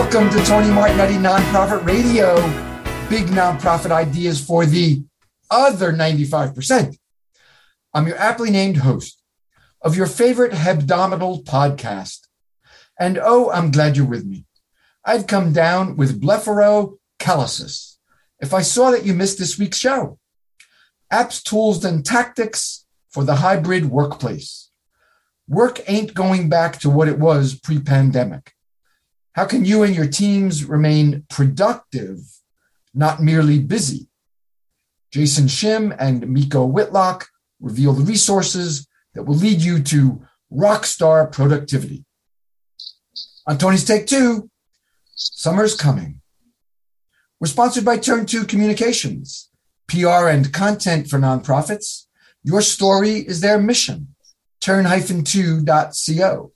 [0.00, 2.34] Welcome to Tony Martignetti Nonprofit Radio.
[3.10, 5.04] Big nonprofit ideas for the
[5.50, 6.96] other 95%.
[7.92, 9.22] I'm your aptly named host
[9.82, 12.28] of your favorite hebdomadal podcast.
[12.98, 14.46] And oh, I'm glad you're with me.
[15.04, 17.96] I'd come down with blepharochalasis
[18.40, 20.18] if I saw that you missed this week's show.
[21.12, 24.70] Apps, tools, and tactics for the hybrid workplace.
[25.46, 28.54] Work ain't going back to what it was pre pandemic.
[29.34, 32.18] How can you and your teams remain productive,
[32.92, 34.08] not merely busy?
[35.12, 37.28] Jason Shim and Miko Whitlock
[37.60, 40.22] reveal the resources that will lead you to
[40.52, 42.04] rockstar productivity.
[43.46, 44.50] On Tony's Take Two,
[45.14, 46.20] summer's coming.
[47.40, 49.48] We're sponsored by Turn Two Communications,
[49.88, 52.06] PR and content for nonprofits.
[52.42, 54.14] Your story is their mission.
[54.60, 56.52] Turn-2.co.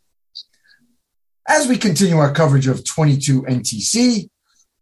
[1.48, 4.28] As we continue our coverage of 22 NTC,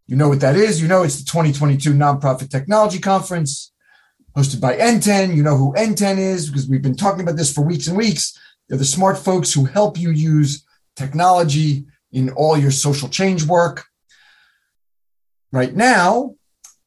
[0.06, 0.80] you know what that is.
[0.80, 3.72] You know it's the 2022 Nonprofit Technology Conference
[4.36, 5.34] hosted by NTEN.
[5.34, 8.38] You know who NTEN is because we've been talking about this for weeks and weeks.
[8.68, 10.64] They're the smart folks who help you use
[10.96, 13.84] technology in all your social change work.
[15.50, 16.36] Right now,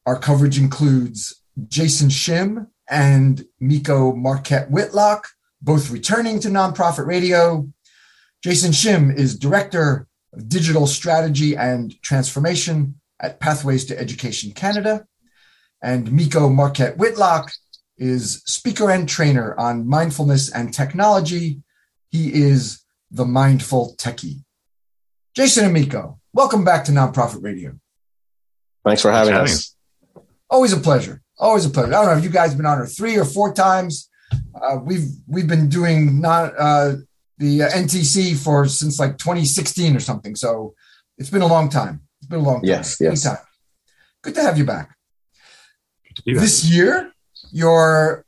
[0.05, 5.27] our coverage includes Jason Shim and Miko Marquette Whitlock,
[5.61, 7.67] both returning to nonprofit radio.
[8.45, 15.07] Jason Shim is Director of Digital Strategy and Transformation at Pathways to Education Canada.
[15.81, 17.51] And Miko Marquette Whitlock
[17.97, 21.63] is speaker and trainer on mindfulness and technology.
[22.11, 24.43] He is the mindful techie.
[25.35, 27.73] Jason and Miko, welcome back to Nonprofit Radio.
[28.83, 29.75] Thanks for having Thanks us.
[30.51, 31.23] Always a pleasure.
[31.39, 31.95] Always a pleasure.
[31.95, 34.07] I don't know if you guys have been on here three or four times.
[34.53, 36.93] Uh, we've we've been doing not uh,
[37.37, 40.35] the uh, NTC for since like 2016 or something.
[40.35, 40.73] So
[41.17, 42.01] it's been a long time.
[42.19, 42.69] It's been a long time.
[42.69, 43.25] Yes, yes.
[43.25, 43.45] Anytime.
[44.21, 44.95] Good to have you back.
[46.25, 47.11] This year,
[47.51, 48.25] your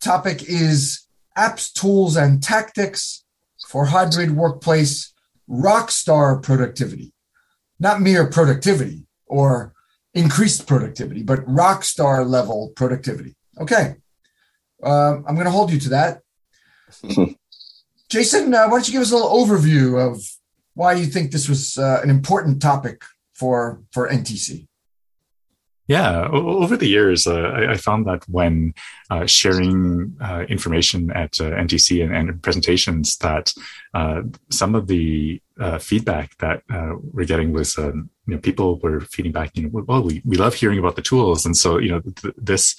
[0.00, 1.06] topic is
[1.36, 3.24] apps, tools, and tactics
[3.68, 5.12] for hybrid workplace
[5.48, 7.12] rockstar productivity.
[7.78, 9.72] Not mere productivity or
[10.14, 13.36] increased productivity, but rockstar level productivity.
[13.58, 13.96] Okay.
[14.82, 16.20] Um, I'm going to hold you to that.
[18.10, 20.20] Jason, uh, why don't you give us a little overview of
[20.74, 23.04] why you think this was uh, an important topic
[23.34, 24.66] for for NTC?
[25.86, 28.74] Yeah, over the years, uh, I, I, found that when
[29.10, 33.52] uh, sharing uh, information at uh, NTC and, and, presentations, that
[33.92, 36.62] uh, some of the uh, feedback that
[37.12, 40.36] we're getting was, um, you know, people were feeding back, you know, well, we, we
[40.36, 42.76] love hearing about the tools, and so you know, th- this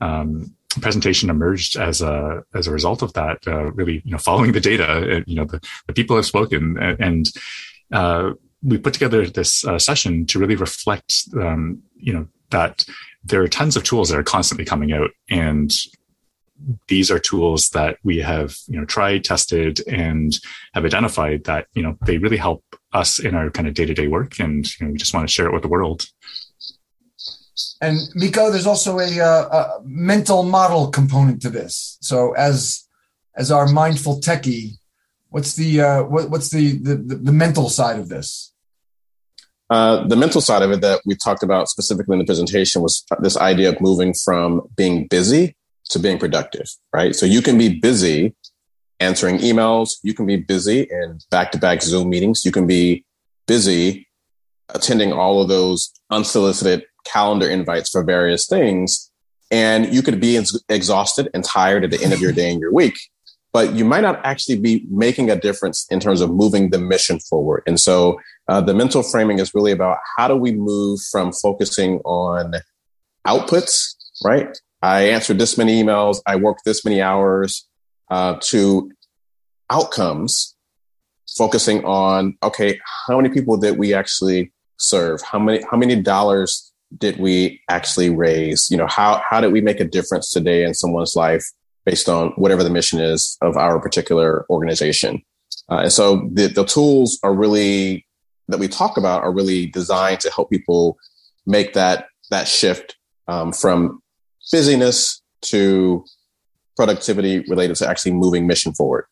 [0.00, 3.38] um, presentation emerged as a as a result of that.
[3.46, 6.76] Uh, really, you know, following the data, uh, you know, the, the people have spoken,
[6.78, 7.30] and,
[7.90, 12.84] and we put together this session to really reflect, um, you know that
[13.24, 15.72] there are tons of tools that are constantly coming out and
[16.88, 20.38] these are tools that we have you know tried tested and
[20.72, 22.62] have identified that you know they really help
[22.92, 25.46] us in our kind of day-to-day work and you know we just want to share
[25.46, 26.06] it with the world
[27.80, 32.84] and miko there's also a, uh, a mental model component to this so as
[33.36, 34.72] as our mindful techie
[35.28, 38.54] what's the uh, what, what's the, the the mental side of this
[39.70, 43.04] uh, the mental side of it that we talked about specifically in the presentation was
[43.20, 45.56] this idea of moving from being busy
[45.90, 47.14] to being productive, right?
[47.14, 48.34] So you can be busy
[49.00, 49.92] answering emails.
[50.02, 52.44] You can be busy in back to back Zoom meetings.
[52.44, 53.04] You can be
[53.46, 54.06] busy
[54.68, 59.10] attending all of those unsolicited calendar invites for various things.
[59.50, 62.60] And you could be ex- exhausted and tired at the end of your day and
[62.60, 62.98] your week
[63.54, 67.20] but you might not actually be making a difference in terms of moving the mission
[67.20, 67.62] forward.
[67.68, 72.00] And so uh, the mental framing is really about how do we move from focusing
[72.00, 72.54] on
[73.24, 74.58] outputs, right?
[74.82, 77.66] I answered this many emails, I worked this many hours,
[78.10, 78.90] uh, to
[79.70, 80.56] outcomes,
[81.38, 85.22] focusing on okay, how many people did we actually serve?
[85.22, 88.68] How many how many dollars did we actually raise?
[88.70, 91.44] You know, how how did we make a difference today in someone's life?
[91.84, 95.22] based on whatever the mission is of our particular organization.
[95.70, 98.06] Uh, and so the, the tools are really
[98.48, 100.98] that we talk about are really designed to help people
[101.46, 102.96] make that that shift
[103.28, 104.02] um, from
[104.52, 106.04] busyness to
[106.76, 109.06] productivity related to actually moving mission forward.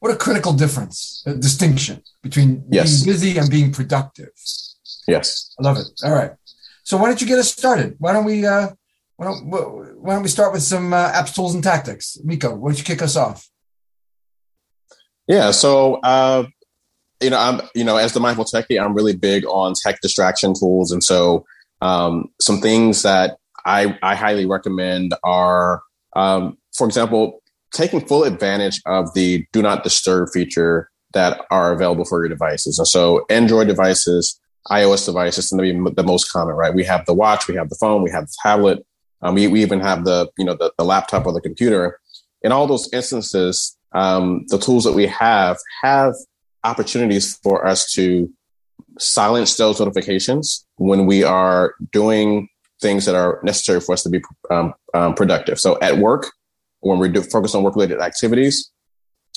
[0.00, 3.02] What a critical difference, a distinction between yes.
[3.02, 4.30] being busy and being productive.
[5.08, 5.54] Yes.
[5.58, 5.86] I love it.
[6.02, 6.32] All right.
[6.84, 7.96] So why don't you get us started?
[7.98, 8.68] Why don't we uh,
[9.16, 12.18] why don't, why don't we start with some uh, apps, tools, and tactics?
[12.24, 13.48] Miko, why don't you kick us off?
[15.26, 16.46] Yeah, so uh,
[17.20, 20.52] you know, I'm, you know, as the mindful techie, I'm really big on tech distraction
[20.54, 20.92] tools.
[20.92, 21.46] And so,
[21.80, 25.82] um, some things that I, I highly recommend are,
[26.14, 27.42] um, for example,
[27.72, 32.78] taking full advantage of the do not disturb feature that are available for your devices.
[32.78, 34.38] And so Android devices,
[34.70, 36.74] iOS devices tend to be the most common, right?
[36.74, 38.84] We have the watch, we have the phone, we have the tablet.
[39.22, 41.98] Um, we, we even have the, you know, the, the laptop or the computer.
[42.42, 46.14] In all those instances, um, the tools that we have have
[46.62, 48.30] opportunities for us to
[48.98, 52.48] silence those notifications when we are doing
[52.80, 54.20] things that are necessary for us to be
[54.50, 55.58] um, um, productive.
[55.58, 56.30] So at work,
[56.80, 58.70] when we're do, focused on work related activities,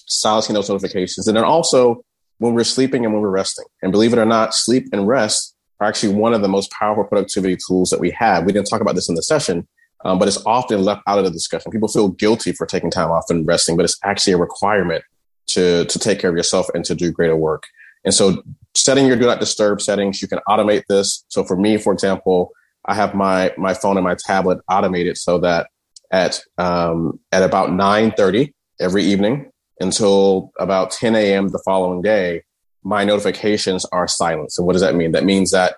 [0.05, 1.27] silencing those notifications.
[1.27, 2.03] And then also
[2.39, 3.65] when we're sleeping and when we're resting.
[3.81, 7.03] And believe it or not, sleep and rest are actually one of the most powerful
[7.03, 8.45] productivity tools that we have.
[8.45, 9.67] We didn't talk about this in the session,
[10.05, 11.71] um, but it's often left out of the discussion.
[11.71, 15.03] People feel guilty for taking time off and resting, but it's actually a requirement
[15.47, 17.63] to, to take care of yourself and to do greater work.
[18.05, 18.43] And so
[18.75, 21.25] setting your do not disturb settings, you can automate this.
[21.29, 22.51] So for me, for example,
[22.85, 25.67] I have my, my phone and my tablet automated so that
[26.11, 31.49] at, um, at about 930 every evening until about 10 a.m.
[31.49, 32.43] the following day,
[32.83, 34.57] my notifications are silenced.
[34.57, 35.11] And what does that mean?
[35.11, 35.75] That means that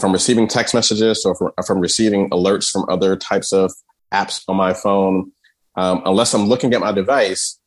[0.00, 3.72] from receiving text messages or from, from receiving alerts from other types of
[4.12, 5.32] apps on my phone,
[5.76, 7.58] um, unless I'm looking at my device,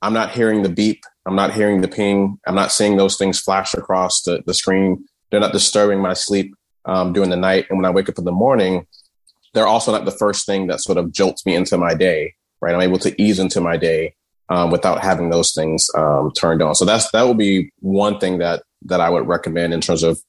[0.00, 1.02] I'm not hearing the beep.
[1.26, 2.38] I'm not hearing the ping.
[2.46, 5.04] I'm not seeing those things flash across the, the screen.
[5.30, 6.54] They're not disturbing my sleep
[6.84, 7.66] um, during the night.
[7.70, 8.86] And when I wake up in the morning,
[9.54, 12.74] they're also not the first thing that sort of jolts me into my day, right?
[12.74, 14.14] I'm able to ease into my day
[14.52, 16.74] um, without having those things um, turned on.
[16.74, 20.20] So that's that would be one thing that that I would recommend in terms of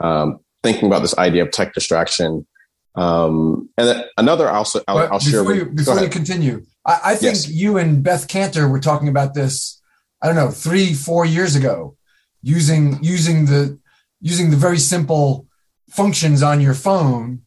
[0.00, 2.46] um, thinking about this idea of tech distraction.
[2.94, 5.42] Um, and another also I'll, I'll share.
[5.42, 7.48] Before, you, before you continue, I, I think yes.
[7.48, 9.80] you and Beth Kanter were talking about this.
[10.20, 11.96] I don't know three four years ago,
[12.42, 13.78] using using the
[14.20, 15.46] using the very simple
[15.88, 17.42] functions on your phone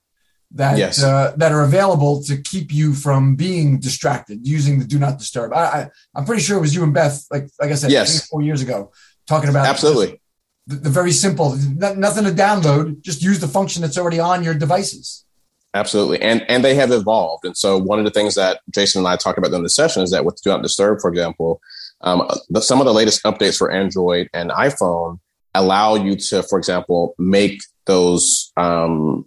[0.54, 1.04] that yes.
[1.04, 5.54] uh, that are available to keep you from being distracted using the do not disturb.
[5.54, 8.28] I, I am pretty sure it was you and Beth, like like I said, yes.
[8.28, 8.92] four years ago,
[9.28, 10.22] talking about absolutely
[10.68, 14.54] the, the, very simple, nothing to download, just use the function that's already on your
[14.54, 15.26] devices.
[15.74, 17.46] Absolutely, and and they have evolved.
[17.46, 20.04] And so one of the things that Jason and I talked about in the session
[20.04, 21.60] is that with do not disturb, for example,
[22.02, 25.20] um, the, some of the latest updates for Android and iPhone
[25.56, 29.26] allow you to, for example, make those um,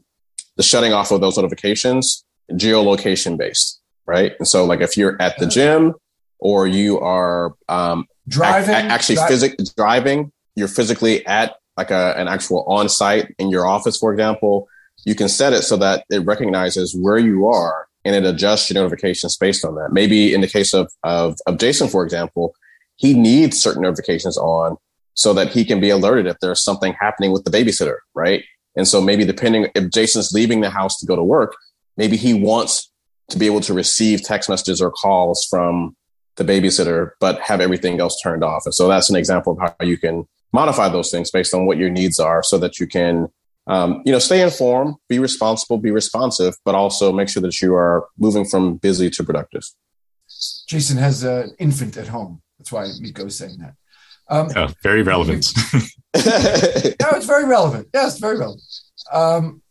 [0.56, 4.32] the shutting off of those notifications geolocation based, right?
[4.38, 5.94] And so, like if you're at the gym
[6.38, 12.14] or you are um, driving, a- actually dri- physically driving, you're physically at like a,
[12.16, 14.68] an actual on site in your office, for example,
[15.04, 18.82] you can set it so that it recognizes where you are and it adjusts your
[18.82, 19.92] notifications based on that.
[19.92, 22.54] Maybe in the case of, of, of Jason, for example,
[22.96, 24.76] he needs certain notifications on
[25.14, 28.44] so that he can be alerted if there's something happening with the babysitter, right?
[28.76, 31.56] And so maybe depending if Jason's leaving the house to go to work,
[31.96, 32.90] maybe he wants
[33.30, 35.96] to be able to receive text messages or calls from
[36.36, 38.62] the babysitter, but have everything else turned off.
[38.66, 41.78] And so that's an example of how you can modify those things based on what
[41.78, 43.28] your needs are so that you can,
[43.66, 47.74] um, you know, stay informed, be responsible, be responsive, but also make sure that you
[47.74, 49.64] are moving from busy to productive.
[50.68, 52.42] Jason has an infant at home.
[52.58, 53.74] That's why Miko is saying that.
[54.28, 55.46] Um, yeah, very relevant.
[55.74, 55.80] no,
[56.14, 57.88] it's very relevant.
[57.94, 58.62] Yes, very relevant.
[59.12, 59.62] Um,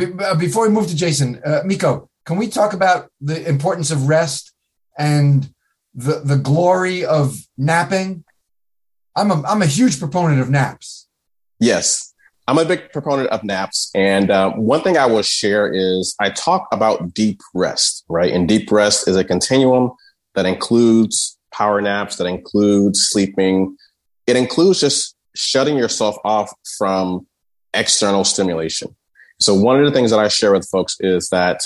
[0.00, 4.08] uh, before we move to Jason, uh, Miko, can we talk about the importance of
[4.08, 4.52] rest
[4.98, 5.52] and
[5.94, 8.24] the the glory of napping?
[9.16, 11.08] I'm a I'm a huge proponent of naps.
[11.58, 12.14] Yes,
[12.48, 16.30] I'm a big proponent of naps, and uh, one thing I will share is I
[16.30, 18.04] talk about deep rest.
[18.08, 19.92] Right, and deep rest is a continuum
[20.34, 23.76] that includes power naps, that includes sleeping.
[24.26, 27.26] It includes just shutting yourself off from
[27.74, 28.94] external stimulation.
[29.40, 31.60] So one of the things that I share with folks is that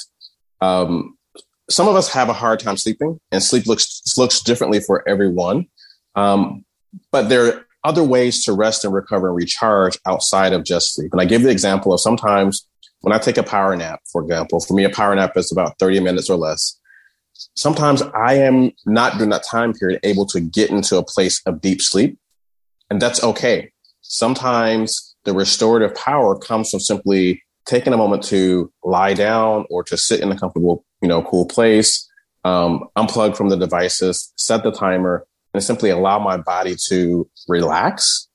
[0.61, 1.16] um,
[1.69, 5.66] some of us have a hard time sleeping, and sleep looks looks differently for everyone.
[6.14, 6.64] Um,
[7.12, 11.12] but there are other ways to rest and recover and recharge outside of just sleep.
[11.12, 12.66] And I give the example of sometimes
[13.02, 15.78] when I take a power nap, for example, for me, a power nap is about
[15.78, 16.78] 30 minutes or less
[17.55, 21.61] sometimes I am not during that time period able to get into a place of
[21.61, 22.19] deep sleep.
[22.90, 23.73] And that's okay.
[24.02, 29.97] Sometimes the restorative power comes from simply taking a moment to lie down or to
[29.97, 32.09] sit in a comfortable, you know, cool place,
[32.45, 38.28] um, unplug from the devices, set the timer, and simply allow my body to relax.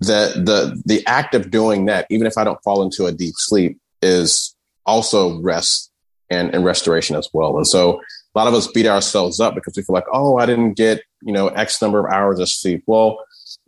[0.00, 3.34] The the the act of doing that, even if I don't fall into a deep
[3.36, 5.89] sleep, is also rest
[6.30, 7.56] and, and restoration as well.
[7.56, 8.00] And so
[8.34, 11.02] a lot of us beat ourselves up because we feel like, oh, I didn't get,
[11.22, 12.82] you know, X number of hours of sleep.
[12.86, 13.18] Well,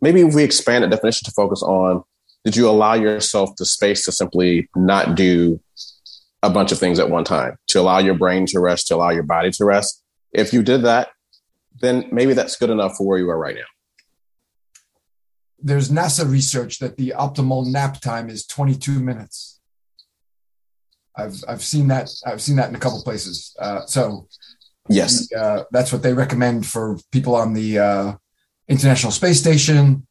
[0.00, 2.04] maybe if we expand the definition to focus on
[2.45, 5.61] did you allow yourself the space to simply not do
[6.42, 9.11] a bunch of things at one time, to allow your brain to rest, to allow
[9.11, 10.02] your body to rest?
[10.33, 11.11] If you did that,
[11.81, 13.62] then maybe that's good enough for where you are right now.
[15.61, 19.51] There's NASA research that the optimal nap time is 22 minutes.
[21.16, 23.54] I've I've seen that I've seen that in a couple places.
[23.59, 24.28] Uh, so
[24.88, 28.12] yes, uh, that's what they recommend for people on the uh,
[28.69, 30.07] International Space Station.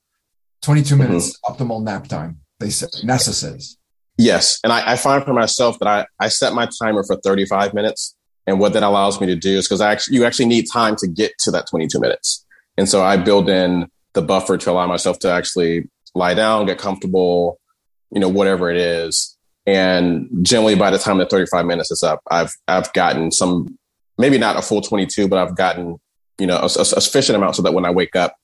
[0.61, 1.03] 22 mm-hmm.
[1.03, 1.63] minutes mm-hmm.
[1.63, 2.39] optimal nap time.
[2.59, 3.77] They say NASA says.
[4.17, 7.73] Yes, and I, I, find for myself that I I set my timer for 35
[7.73, 8.15] minutes,
[8.45, 10.95] and what that allows me to do is because I actually you actually need time
[10.97, 12.45] to get to that 22 minutes,
[12.77, 16.77] and so I build in the buffer to allow myself to actually lie down, get
[16.77, 17.59] comfortable,
[18.11, 19.37] you know, whatever it is.
[19.65, 23.77] And generally, by the time the 35 minutes is up, I've I've gotten some,
[24.17, 25.99] maybe not a full 22, but I've gotten
[26.39, 28.35] you know a, a sufficient amount so that when I wake up,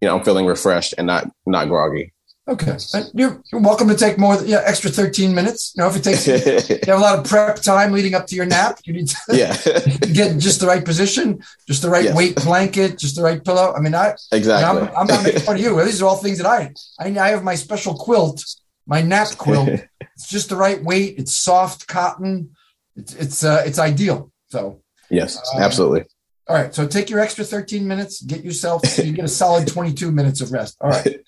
[0.00, 2.12] you know, I'm feeling refreshed and not not groggy.
[2.48, 5.72] Okay, uh, you're, you're welcome to take more, yeah, extra 13 minutes.
[5.76, 6.34] You know, if it takes, you
[6.88, 8.80] have a lot of prep time leading up to your nap.
[8.84, 9.56] You need to yeah.
[10.12, 12.16] get just the right position, just the right yes.
[12.16, 13.72] weight blanket, just the right pillow.
[13.76, 14.80] I mean, I exactly.
[14.80, 15.84] You know, I'm, I'm, not making fun of you.
[15.84, 18.42] These are all things that I, I, I have my special quilt,
[18.90, 19.68] my nap quilt.
[20.00, 21.14] it's just the right weight.
[21.16, 22.50] It's soft cotton.
[22.96, 24.30] It's it's uh, it's ideal.
[24.48, 26.04] So yes, um, absolutely.
[26.50, 26.74] All right.
[26.74, 30.50] So take your extra 13 minutes, get yourself, you get a solid 22 minutes of
[30.50, 30.76] rest.
[30.80, 31.20] All right.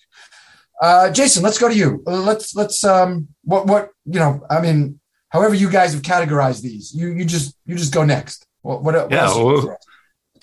[0.83, 2.03] Uh, Jason, let's go to you.
[2.09, 6.63] Uh, let's, let's, um, what, what, you know, I mean, however you guys have categorized
[6.63, 8.49] these, you, you just, you just go next.
[8.63, 9.27] What, what, yeah.
[9.29, 9.79] Well,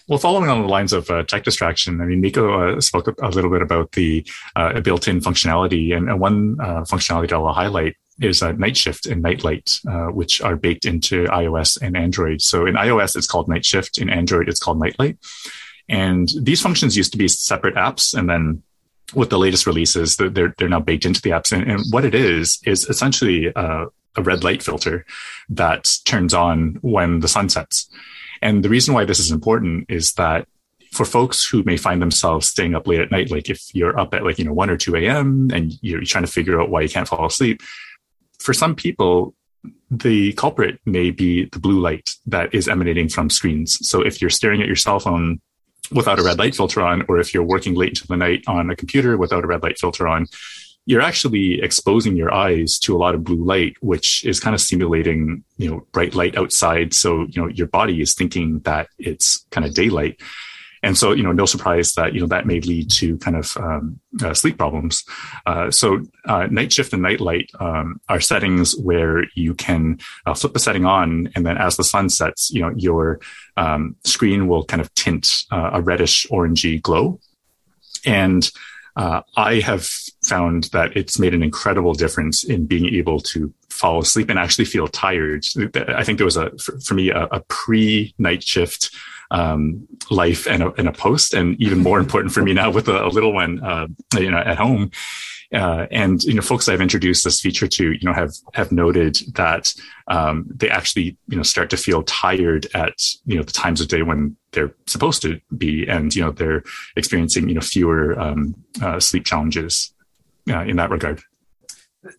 [0.09, 3.29] well, following on the lines of uh, tech distraction, I mean, Miko uh, spoke a
[3.29, 4.25] little bit about the
[4.55, 9.21] uh, built-in functionality, and, one uh, functionality that I'll highlight is a night shift and
[9.21, 12.41] night light, uh, which are baked into iOS and Android.
[12.41, 13.99] So in iOS, it's called night shift.
[13.99, 15.17] In Android, it's called night light.
[15.87, 18.17] And these functions used to be separate apps.
[18.17, 18.63] And then
[19.13, 21.53] with the latest releases, they're, they're now baked into the apps.
[21.53, 23.85] And, and what it is, is essentially uh,
[24.15, 25.05] a red light filter
[25.49, 27.89] that turns on when the sun sets.
[28.41, 30.47] And the reason why this is important is that
[30.91, 34.13] for folks who may find themselves staying up late at night, like if you're up
[34.13, 35.49] at like, you know, 1 or 2 a.m.
[35.53, 37.61] and you're trying to figure out why you can't fall asleep,
[38.39, 39.35] for some people,
[39.91, 43.87] the culprit may be the blue light that is emanating from screens.
[43.87, 45.41] So if you're staring at your cell phone
[45.91, 48.69] without a red light filter on, or if you're working late into the night on
[48.69, 50.27] a computer without a red light filter on,
[50.85, 54.61] you're actually exposing your eyes to a lot of blue light, which is kind of
[54.61, 56.93] simulating, you know, bright light outside.
[56.93, 60.19] So, you know, your body is thinking that it's kind of daylight.
[60.81, 63.57] And so, you know, no surprise that, you know, that may lead to kind of
[63.57, 65.03] um, uh, sleep problems.
[65.45, 70.33] Uh, so uh, night shift and night light um, are settings where you can uh,
[70.33, 71.29] flip the setting on.
[71.35, 73.19] And then as the sun sets, you know, your
[73.57, 77.19] um, screen will kind of tint uh, a reddish orangey glow.
[78.05, 78.49] And
[78.95, 79.89] uh, I have
[80.29, 84.65] found that it's made an incredible difference in being able to fall asleep and actually
[84.65, 85.43] feel tired.
[85.87, 86.51] I think there was a,
[86.85, 88.91] for, me, a, a pre night shift
[89.31, 92.87] um, life and a, and a, post, and even more important for me now with
[92.87, 94.91] a, a little one, uh, you know, at home.
[95.53, 99.17] Uh, and you know, folks I've introduced this feature to, you know, have have noted
[99.33, 99.73] that
[100.07, 102.93] um, they actually, you know, start to feel tired at
[103.25, 106.63] you know the times of day when they're supposed to be, and you know, they're
[106.95, 109.91] experiencing you know fewer um, uh, sleep challenges
[110.49, 111.21] uh, in that regard.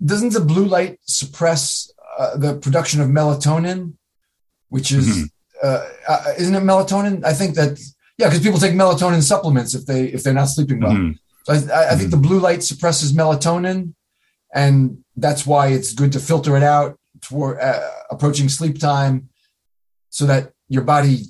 [0.05, 3.95] Doesn't the blue light suppress uh, the production of melatonin,
[4.69, 5.25] which is mm-hmm
[5.63, 7.25] uh, uh, isn't it melatonin?
[7.25, 7.79] I think that
[8.19, 10.93] yeah, because people take melatonin supplements if they if they're not sleeping well.
[10.93, 11.13] Mm-hmm.
[11.45, 11.99] So I, I mm-hmm.
[11.99, 13.95] think the blue light suppresses melatonin,
[14.55, 19.29] and that's why it's good to filter it out toward uh, approaching sleep time,
[20.09, 21.25] so that your body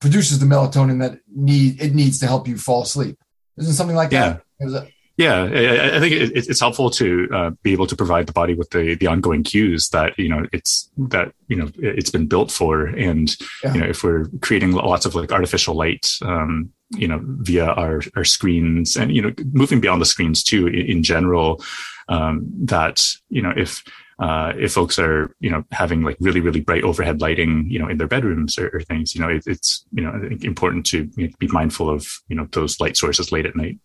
[0.00, 3.18] produces the melatonin that need it needs to help you fall asleep.
[3.56, 4.38] Isn't something like yeah.
[4.60, 4.88] that?
[5.16, 8.54] Yeah, I, I think it, it's helpful to uh, be able to provide the body
[8.54, 12.50] with the the ongoing cues that you know it's that you know it's been built
[12.50, 13.74] for, and yeah.
[13.74, 18.02] you know if we're creating lots of like artificial light, um, you know, via our
[18.16, 21.62] our screens, and you know, moving beyond the screens too, in, in general,
[22.08, 23.84] um, that you know if
[24.18, 27.88] uh, if folks are you know having like really really bright overhead lighting you know
[27.88, 30.86] in their bedrooms or, or things you know it, it's you know I think important
[30.86, 33.78] to you know, be mindful of you know those light sources late at night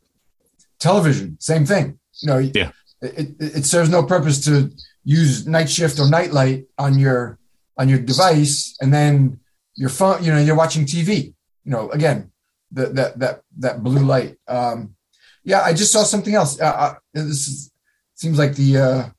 [0.79, 1.99] television, same thing.
[2.21, 2.71] You know, yeah.
[3.01, 4.71] it, it, serves no purpose to
[5.03, 7.39] use night shift or night light on your
[7.77, 9.39] on your device and then
[9.75, 11.33] your phone, you know, you're watching TV.
[11.63, 12.31] You know, again,
[12.71, 14.37] the, that that that blue light.
[14.47, 14.95] Um,
[15.43, 16.59] yeah, I just saw something else.
[16.59, 17.71] Uh, uh, this is,
[18.15, 19.09] seems like the uh,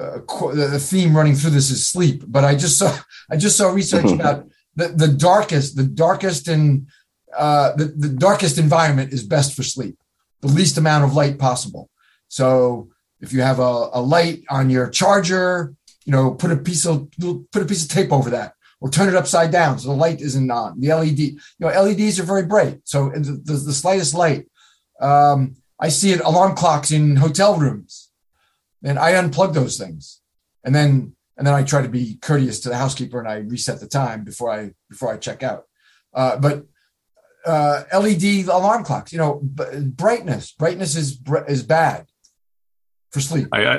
[0.00, 0.18] uh,
[0.52, 2.96] the theme running through this is sleep, but I just saw
[3.30, 6.88] I just saw research about the, the darkest the darkest and
[7.36, 9.96] uh, the, the darkest environment is best for sleep
[10.44, 11.88] the least amount of light possible.
[12.28, 15.74] So if you have a, a light on your charger,
[16.04, 17.10] you know, put a piece of
[17.50, 20.20] put a piece of tape over that, or turn it upside down so the light
[20.20, 20.78] isn't on.
[20.78, 24.46] The LED, you know, LEDs are very bright, so the, the, the slightest light.
[25.00, 28.10] Um, I see it alarm clocks in hotel rooms,
[28.82, 30.20] and I unplug those things,
[30.62, 33.80] and then and then I try to be courteous to the housekeeper and I reset
[33.80, 35.64] the time before I before I check out.
[36.12, 36.66] Uh, but
[37.46, 42.06] uh, LED alarm clocks, you know, b- brightness, brightness is is bad
[43.14, 43.48] for sleep.
[43.52, 43.76] I, I,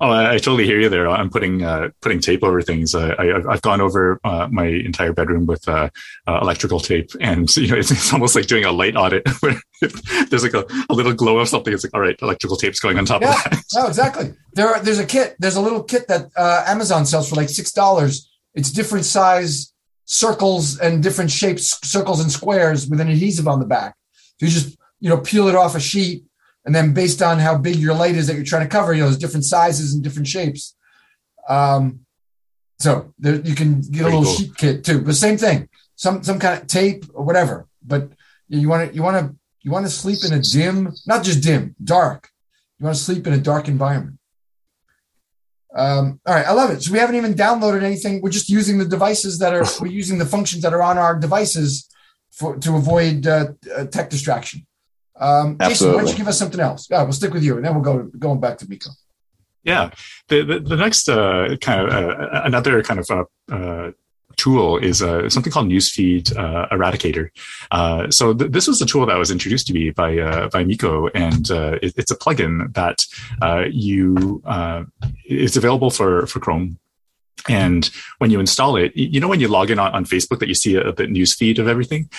[0.00, 1.08] oh, I, totally hear you there.
[1.08, 2.94] I'm putting uh, putting tape over things.
[2.94, 5.90] Uh, I, have gone over uh, my entire bedroom with uh,
[6.26, 9.60] uh, electrical tape, and you know, it's, it's, almost like doing a light audit where
[10.28, 11.72] there's like a, a, little glow of something.
[11.72, 13.62] It's like, all right, electrical tape's going on top yeah, of that.
[13.74, 14.32] no, exactly.
[14.54, 15.36] There, are, there's a kit.
[15.38, 18.28] There's a little kit that uh, Amazon sells for like six dollars.
[18.54, 19.72] It's different size
[20.10, 23.94] circles and different shapes, circles and squares with an adhesive on the back.
[24.38, 26.24] So you just you know peel it off a sheet
[26.64, 29.00] and then based on how big your light is that you're trying to cover, you
[29.00, 30.76] know, there's different sizes and different shapes.
[31.48, 32.00] Um,
[32.78, 34.34] so there, you can get a little cool.
[34.34, 37.66] sheet kit too, but same thing, some some kind of tape or whatever.
[37.82, 38.10] But
[38.48, 41.42] you want to you want to you want to sleep in a dim, not just
[41.42, 42.28] dim, dark.
[42.78, 44.18] You want to sleep in a dark environment.
[45.74, 46.82] Um, all right, I love it.
[46.82, 48.20] So we haven't even downloaded anything.
[48.20, 51.18] We're just using the devices that are we're using the functions that are on our
[51.18, 51.88] devices
[52.32, 54.66] for to avoid uh, uh, tech distraction.
[55.16, 56.88] Um, Jason, why don't you give us something else?
[56.90, 58.90] Yeah, we'll stick with you, and then we'll go going back to Miko.
[59.62, 59.90] Yeah,
[60.28, 63.90] the the, the next uh, kind of uh, another kind of uh, uh
[64.40, 67.30] tool is uh, something called Newsfeed uh, Eradicator.
[67.70, 70.64] Uh, so th- this was a tool that was introduced to me by uh, by
[70.64, 72.98] Miko, and it, it's a plugin that
[73.72, 74.42] you
[75.24, 76.78] it's available for for Chrome.
[77.48, 80.48] And when you install it, you know when you log in on, on Facebook that
[80.48, 82.10] you see a, a news feed of everything.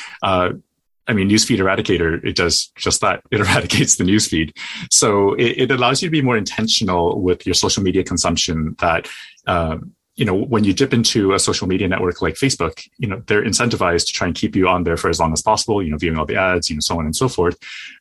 [1.07, 3.24] I mean, newsfeed eradicator, it does just that.
[3.31, 4.55] It eradicates the newsfeed.
[4.92, 9.10] So it, it, allows you to be more intentional with your social media consumption that,
[10.16, 13.44] you know, when you dip into a social media network like Facebook, you know, they're
[13.44, 15.98] incentivized to try and keep you on there for as long as possible, you know,
[15.98, 17.58] viewing all the ads, you know, so on and so forth.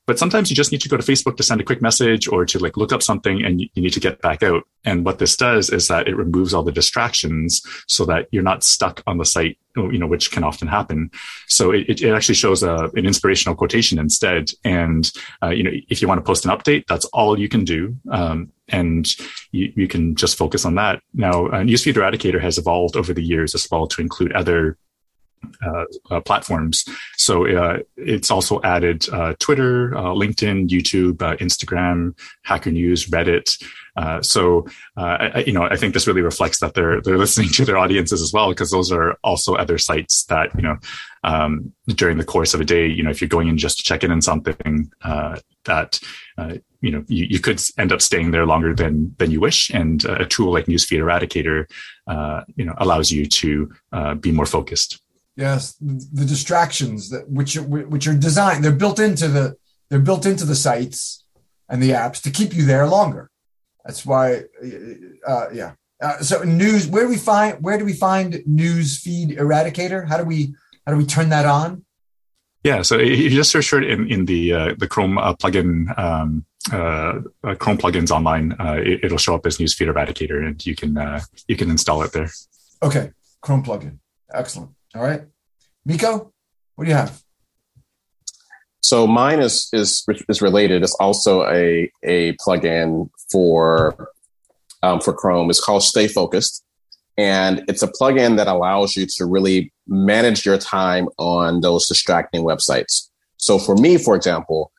[0.07, 2.45] But sometimes you just need to go to Facebook to send a quick message or
[2.47, 4.65] to like look up something and you, need to get back out.
[4.85, 8.65] And what this does is that it removes all the distractions so that you're not
[8.65, 11.11] stuck on the site, you know, which can often happen.
[11.47, 14.51] So it, it actually shows a, an inspirational quotation instead.
[14.65, 15.11] And,
[15.43, 17.97] uh, you know, if you want to post an update, that's all you can do.
[18.11, 19.09] Um, and
[19.53, 21.03] you, you, can just focus on that.
[21.13, 24.71] Now, uh, Newsfeed Eradicator has evolved over the years as well to include other uh,
[24.71, 24.90] uh,
[26.25, 26.85] platforms.
[27.17, 33.63] So uh, it's also added uh, Twitter, uh, LinkedIn, YouTube, Instagram, Hacker News, Reddit.
[33.97, 37.65] Uh, so I, you know, I think this really reflects that they're they're listening to
[37.65, 40.77] their audiences as well, because those are also other sites that you know
[41.25, 43.85] um, during the course of a day, you know, if you're going in just to
[43.85, 46.01] check in on something uh, that
[46.81, 50.05] you know you, you could end up staying there longer than than you wish and
[50.05, 51.71] a tool like newsfeed eradicator
[52.07, 55.01] uh, you know allows you to uh, be more focused
[55.37, 59.57] Yes, the distractions that which which are designed, they're built into the
[59.89, 61.25] they're built into the sites
[61.69, 63.31] and the apps to keep you there longer.
[63.85, 64.43] That's why,
[65.27, 65.73] uh, yeah.
[66.03, 70.07] Uh, so news, where do we find where do we find news feed eradicator?
[70.09, 70.55] How do we
[70.87, 71.85] how do we turn that on?
[72.65, 75.35] Yeah, so if you just search for it in in the uh, the Chrome uh,
[75.35, 80.65] plugin um, uh, uh, Chrome plugins online, it, will show up as newsfeed eradicator, and
[80.67, 80.99] you can
[81.49, 82.31] you can install it there.
[82.83, 83.13] Okay,
[83.43, 83.99] Chrome plugin,
[84.33, 84.71] excellent.
[84.95, 85.23] All right.
[85.85, 86.33] Miko,
[86.75, 87.23] what do you have?
[88.83, 90.83] So mine is is is related.
[90.83, 94.11] It's also a a plugin for
[94.83, 95.51] um, for Chrome.
[95.51, 96.65] It's called Stay Focused,
[97.17, 102.43] and it's a plugin that allows you to really manage your time on those distracting
[102.43, 103.09] websites.
[103.37, 104.73] So for me, for example,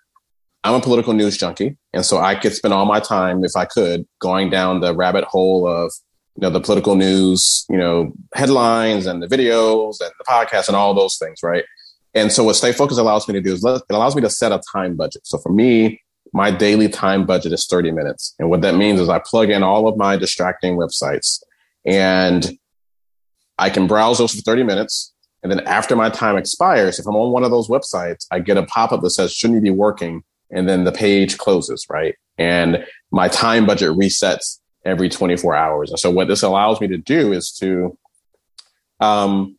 [0.64, 3.66] I'm a political news junkie, and so I could spend all my time, if I
[3.66, 5.94] could, going down the rabbit hole of
[6.42, 10.76] you know, the political news, you know, headlines and the videos and the podcast and
[10.76, 11.64] all those things, right?
[12.16, 14.30] And so what Stay Focused allows me to do is let, it allows me to
[14.30, 15.22] set a time budget.
[15.26, 16.02] So for me,
[16.34, 18.34] my daily time budget is 30 minutes.
[18.40, 21.44] And what that means is I plug in all of my distracting websites
[21.86, 22.58] and
[23.60, 25.14] I can browse those for 30 minutes.
[25.44, 28.58] And then after my time expires, if I'm on one of those websites, I get
[28.58, 30.24] a pop up that says, shouldn't you be working?
[30.50, 32.16] And then the page closes, right?
[32.38, 35.90] And my time budget resets every 24 hours.
[35.90, 37.98] And so what this allows me to do is to
[39.00, 39.58] um,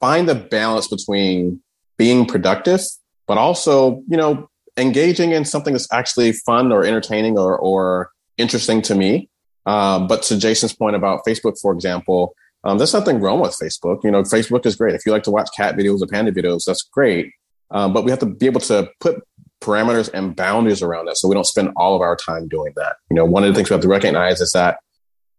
[0.00, 1.60] find the balance between
[1.96, 2.80] being productive,
[3.26, 8.82] but also, you know, engaging in something that's actually fun or entertaining or, or interesting
[8.82, 9.28] to me.
[9.64, 14.02] Um, but to Jason's point about Facebook, for example, um, there's nothing wrong with Facebook.
[14.04, 14.94] You know, Facebook is great.
[14.94, 17.32] If you like to watch cat videos or panda videos, that's great.
[17.70, 19.22] Um, but we have to be able to put
[19.60, 22.96] parameters and boundaries around that so we don't spend all of our time doing that.
[23.10, 24.78] You know, one of the things we have to recognize is that,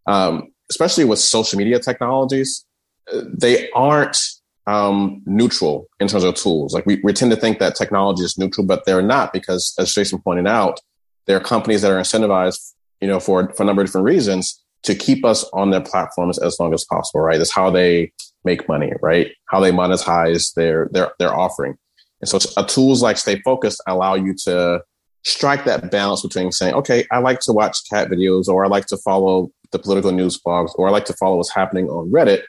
[0.07, 2.65] um, especially with social media technologies,
[3.13, 4.17] they aren't
[4.65, 6.73] um, neutral in terms of tools.
[6.73, 9.93] Like we, we tend to think that technology is neutral, but they're not because, as
[9.93, 10.79] Jason pointed out,
[11.25, 14.61] there are companies that are incentivized, you know, for, for a number of different reasons
[14.83, 17.37] to keep us on their platforms as long as possible, right?
[17.37, 18.11] That's how they
[18.43, 19.31] make money, right?
[19.45, 21.77] How they monetize their, their, their offering.
[22.21, 24.81] And so uh, tools like Stay Focused allow you to
[25.23, 28.85] strike that balance between saying, okay, I like to watch cat videos or I like
[28.87, 32.43] to follow the political news blogs or I like to follow what's happening on Reddit.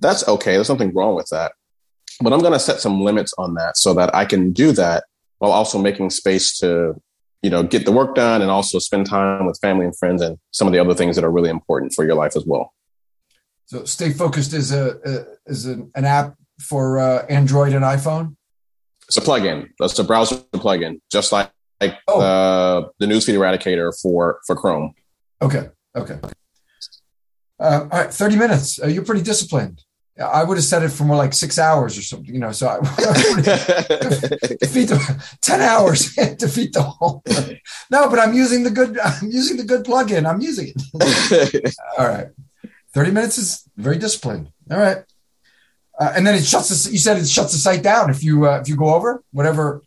[0.00, 0.54] That's okay.
[0.54, 1.52] There's nothing wrong with that.
[2.20, 5.04] But I'm going to set some limits on that so that I can do that
[5.38, 7.00] while also making space to,
[7.42, 10.38] you know, get the work done and also spend time with family and friends and
[10.50, 12.72] some of the other things that are really important for your life as well.
[13.66, 18.36] So Stay Focused is a, is an, an app for uh, Android and iPhone.
[19.16, 19.68] It's a plugin.
[19.78, 21.48] That's a browser plugin, just like,
[21.80, 22.20] like oh.
[22.20, 24.92] uh, the newsfeed eradicator for for Chrome.
[25.40, 25.68] Okay.
[25.94, 26.18] Okay.
[27.60, 28.82] Uh, all right, thirty minutes.
[28.82, 29.84] Uh, you're pretty disciplined.
[30.20, 32.50] I would have said it for more like six hours or something, you know.
[32.50, 32.78] So I,
[34.60, 37.22] defeat the ten hours to defeat the whole.
[37.24, 37.60] Thing.
[37.92, 38.98] No, but I'm using the good.
[38.98, 40.28] I'm using the good plugin.
[40.28, 41.74] I'm using it.
[41.96, 42.26] All right,
[42.92, 44.50] thirty minutes is very disciplined.
[44.72, 45.04] All right,
[45.98, 46.68] uh, and then it shuts.
[46.68, 49.22] The, you said it shuts the site down if you uh, if you go over
[49.32, 49.82] whatever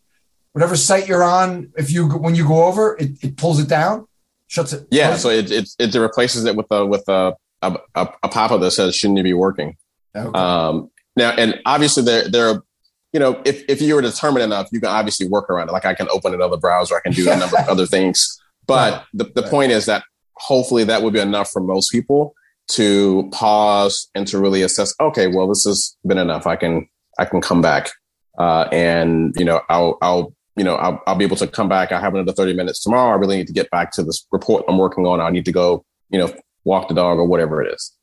[0.54, 1.72] whatever site you're on.
[1.78, 4.08] If you when you go over, it, it pulls it down,
[4.48, 4.88] shuts it.
[4.92, 8.52] Yeah, so it, it it replaces it with a with a a, a, a pop
[8.52, 9.76] up that says shouldn't you be working.
[10.16, 10.38] Okay.
[10.38, 12.64] Um, now, and obviously there, there are,
[13.12, 15.72] you know, if, if you were determined enough, you can obviously work around it.
[15.72, 18.40] Like I can open another browser, I can do a number of other things.
[18.68, 19.04] But right.
[19.14, 19.50] the, the right.
[19.50, 22.36] point is that hopefully that would be enough for most people
[22.70, 26.46] to pause and to really assess, okay, well, this has been enough.
[26.46, 27.90] I can, I can come back.
[28.38, 31.92] Uh, and, you know, I'll, I'll, you know, I'll, I'll be able to come back.
[31.92, 33.12] I have another 30 minutes tomorrow.
[33.12, 35.22] I really need to get back to this report I'm working on.
[35.22, 37.94] I need to go, you know, walk the dog or whatever it is.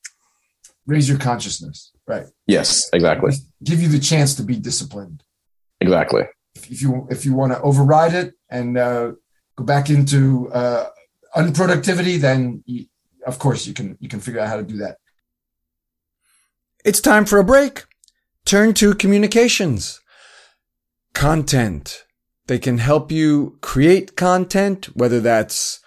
[0.86, 1.92] Raise your consciousness.
[2.06, 2.26] Right.
[2.46, 3.32] Yes, exactly.
[3.62, 5.22] Give you the chance to be disciplined.
[5.80, 6.24] Exactly.
[6.54, 9.12] If, if you if you want to override it and uh,
[9.56, 10.88] go back into uh,
[11.34, 12.86] unproductivity, then you,
[13.26, 14.96] of course you can you can figure out how to do that.
[16.84, 17.84] It's time for a break.
[18.44, 20.00] Turn Two communications.
[21.14, 22.04] Content.
[22.46, 25.80] They can help you create content, whether that's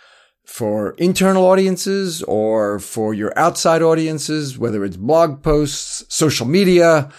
[0.48, 7.12] for internal audiences or for your outside audiences, whether it's blog posts, social media,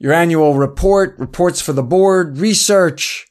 [0.00, 3.26] your annual report, reports for the board, research.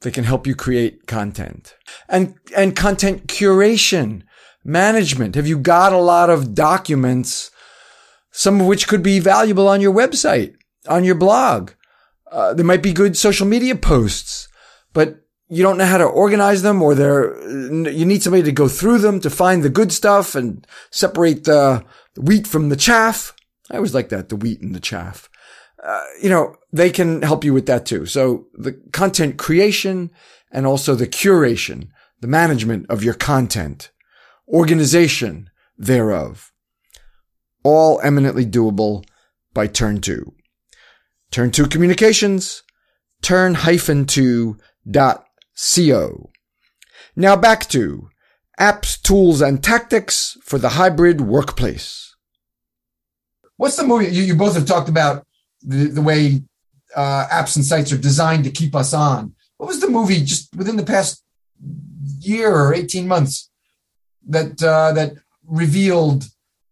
[0.00, 1.74] They can help you create content
[2.08, 4.24] and, and content curation,
[4.68, 5.34] management.
[5.34, 7.50] Have you got a lot of documents,
[8.30, 10.54] some of which could be valuable on your website,
[10.86, 11.72] on your blog?
[12.30, 14.48] Uh, there might be good social media posts,
[14.92, 18.68] but you don't know how to organize them or they're, you need somebody to go
[18.68, 21.82] through them to find the good stuff and separate the
[22.18, 23.34] wheat from the chaff.
[23.70, 25.30] I always like that, the wheat and the chaff.
[25.82, 28.04] Uh, you know, they can help you with that too.
[28.04, 30.10] So the content creation
[30.52, 31.88] and also the curation,
[32.20, 33.90] the management of your content,
[34.48, 36.52] organization thereof,
[37.62, 39.04] all eminently doable
[39.52, 40.34] by turn two.
[41.30, 42.62] Turn two communications,
[43.22, 44.56] turn hyphen two
[44.90, 45.26] dot
[45.76, 46.30] CO.
[47.14, 48.08] Now back to
[48.58, 52.14] apps, tools, and tactics for the hybrid workplace.
[53.56, 54.06] What's the movie?
[54.06, 55.26] You, you both have talked about
[55.62, 56.42] the, the way
[56.94, 59.34] uh, apps and sites are designed to keep us on.
[59.56, 61.22] What was the movie just within the past
[62.20, 63.47] year or 18 months
[64.26, 65.14] that uh, that
[65.46, 66.24] revealed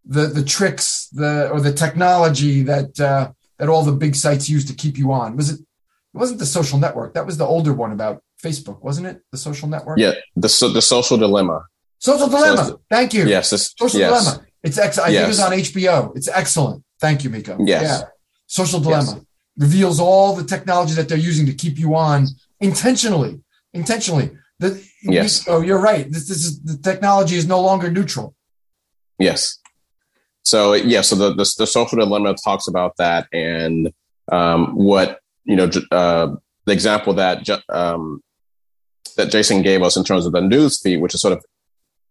[0.04, 4.64] the the tricks the or the technology that uh, that all the big sites use
[4.66, 5.36] to keep you on?
[5.36, 5.60] Was it?
[5.60, 7.14] It wasn't the social network.
[7.14, 9.22] That was the older one about Facebook, wasn't it?
[9.32, 9.98] The social network.
[9.98, 11.66] Yeah, the so, the social dilemma.
[11.98, 12.64] Social dilemma.
[12.64, 13.26] So Thank you.
[13.26, 14.24] Yes, this, social yes.
[14.24, 14.46] dilemma.
[14.62, 15.38] It's ex- I yes.
[15.38, 16.16] think it's on HBO.
[16.16, 16.82] It's excellent.
[17.00, 17.56] Thank you, Miko.
[17.60, 17.82] Yes.
[17.82, 18.08] Yeah.
[18.46, 19.24] Social dilemma yes.
[19.58, 22.26] reveals all the technology that they're using to keep you on
[22.60, 23.40] intentionally.
[23.72, 24.30] Intentionally.
[24.58, 25.44] The, yes.
[25.48, 26.10] Oh, you're right.
[26.10, 28.34] This, this is the technology is no longer neutral.
[29.18, 29.58] Yes.
[30.42, 31.02] So yeah.
[31.02, 33.92] So the the, the social dilemma talks about that and
[34.30, 35.70] um, what you know.
[35.90, 38.22] Uh, the example that um,
[39.16, 41.44] that Jason gave us in terms of the news feed, which is sort of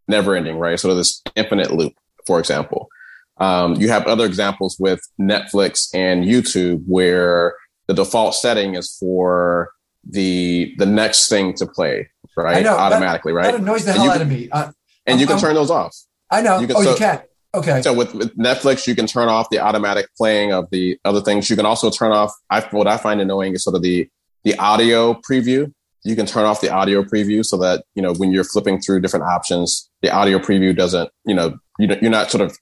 [0.07, 0.79] never ending, right?
[0.79, 1.93] Sort of this infinite loop,
[2.25, 2.89] for example.
[3.37, 7.55] Um, you have other examples with Netflix and YouTube where
[7.87, 9.71] the default setting is for
[10.09, 12.09] the the next thing to play,
[12.43, 12.63] right?
[12.63, 13.51] Know, Automatically, that, right?
[13.51, 14.49] That annoys the hell out of me.
[14.49, 14.71] Uh,
[15.05, 15.95] and I'm, you can I'm, turn those off.
[16.31, 16.59] I know.
[16.59, 17.21] You can, oh, so, you can.
[17.53, 17.81] Okay.
[17.81, 21.49] So with, with, Netflix, you can turn off the automatic playing of the other things.
[21.49, 22.33] You can also turn off.
[22.49, 24.09] I, what I find annoying is sort of the
[24.43, 25.71] the audio preview
[26.05, 29.01] you can turn off the audio preview so that you know when you're flipping through
[29.01, 32.57] different options, the audio preview doesn't you know you you're not sort of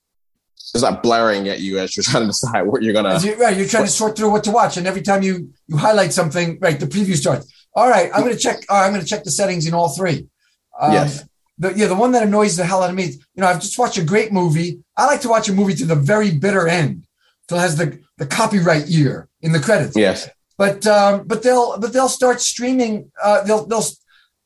[0.73, 3.19] it's not blaring at you as you're trying to decide what you're gonna.
[3.19, 5.77] You, right, you're trying to sort through what to watch, and every time you you
[5.77, 7.52] highlight something, right, the preview starts.
[7.75, 8.63] All right, I'm going to check.
[8.69, 10.27] Uh, I'm going to check the settings in all three.
[10.79, 11.23] Um, yes.
[11.57, 13.03] The, yeah, the one that annoys the hell out of me.
[13.03, 14.83] You know, I've just watched a great movie.
[14.97, 17.05] I like to watch a movie to the very bitter end,
[17.47, 19.95] till it has the the copyright year in the credits.
[19.95, 20.29] Yes.
[20.57, 23.11] But um, but they'll but they'll start streaming.
[23.21, 23.83] Uh, they'll they'll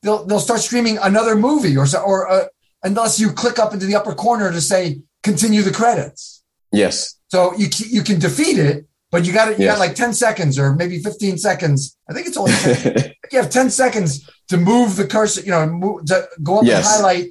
[0.02, 2.44] they'll they'll start streaming another movie or so, or uh,
[2.82, 6.42] unless you click up into the upper corner to say continue the credits.
[6.72, 7.18] Yes.
[7.28, 9.58] So you you can defeat it, but you got it.
[9.58, 9.74] You yes.
[9.74, 11.96] got like ten seconds or maybe fifteen seconds.
[12.08, 15.40] I think it's only 10, you have ten seconds to move the cursor.
[15.42, 16.76] You know, move, to go up yes.
[16.78, 17.28] and highlight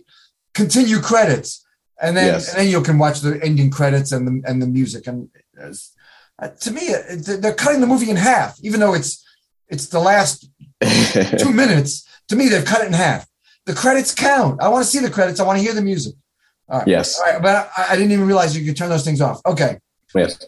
[0.53, 1.65] continue credits,
[2.01, 2.49] and then yes.
[2.49, 5.07] and then you can watch the ending credits and the and the music.
[5.07, 5.29] And
[6.39, 9.23] uh, to me, they're cutting the movie in half, even though it's
[9.67, 10.49] it's the last
[11.39, 12.07] two minutes.
[12.29, 13.25] To me, they've cut it in half.
[13.65, 14.61] The credits count.
[14.61, 15.39] I want to see the credits.
[15.39, 16.15] I want to hear the music.
[16.69, 16.87] All right.
[16.87, 17.19] Yes.
[17.19, 19.39] All right, but I, I, didn't even realize you could turn those things off.
[19.45, 19.77] Okay.
[20.13, 20.45] Yes.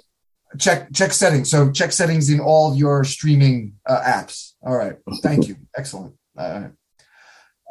[0.58, 1.52] Check check settings.
[1.52, 4.54] So check settings in all your streaming uh, apps.
[4.66, 4.96] All right.
[5.22, 5.56] Thank you.
[5.78, 6.16] Excellent.
[6.38, 6.70] Uh,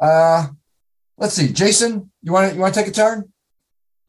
[0.01, 0.47] uh,
[1.17, 2.11] let's see, Jason.
[2.21, 3.31] You want to you want to take a turn?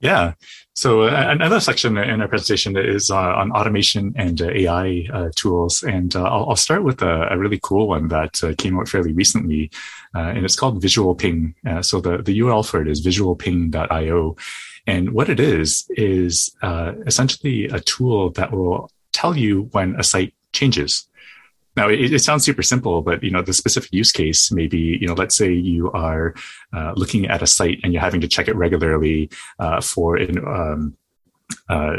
[0.01, 0.33] Yeah.
[0.75, 5.29] So uh, another section in our presentation is uh, on automation and uh, AI uh,
[5.37, 8.79] tools, and uh, I'll, I'll, start with a, a, really cool one that uh, came
[8.79, 9.71] out fairly recently,
[10.15, 11.55] and it's called Visual Ping.
[11.83, 14.37] so the the URL for it is visualping.io,
[14.91, 16.55] and what it is is
[17.07, 21.07] essentially a tool that will tell you when a site changes.
[21.77, 25.07] Now, it, it, sounds super simple, but you know the specific use case maybe you
[25.07, 26.35] know let's say you are
[26.73, 30.39] uh, looking at a site and you're having to check it regularly uh, for an
[30.39, 30.97] um,
[31.69, 31.97] uh,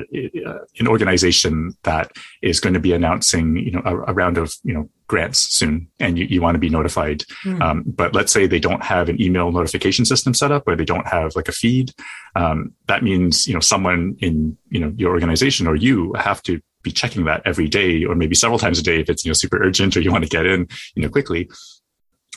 [0.80, 2.12] an organization that
[2.42, 5.88] is going to be announcing you know a, a round of you know grants soon,
[6.00, 7.24] and you, you want to be notified.
[7.46, 7.62] Mm.
[7.62, 10.86] Um, but let's say they don't have an email notification system set up, or they
[10.86, 11.92] don't have like a feed.
[12.36, 16.62] Um, that means you know someone in you know your organization or you have to
[16.84, 19.34] be checking that every day or maybe several times a day if it's, you know,
[19.34, 21.50] super urgent or you want to get in, you know, quickly.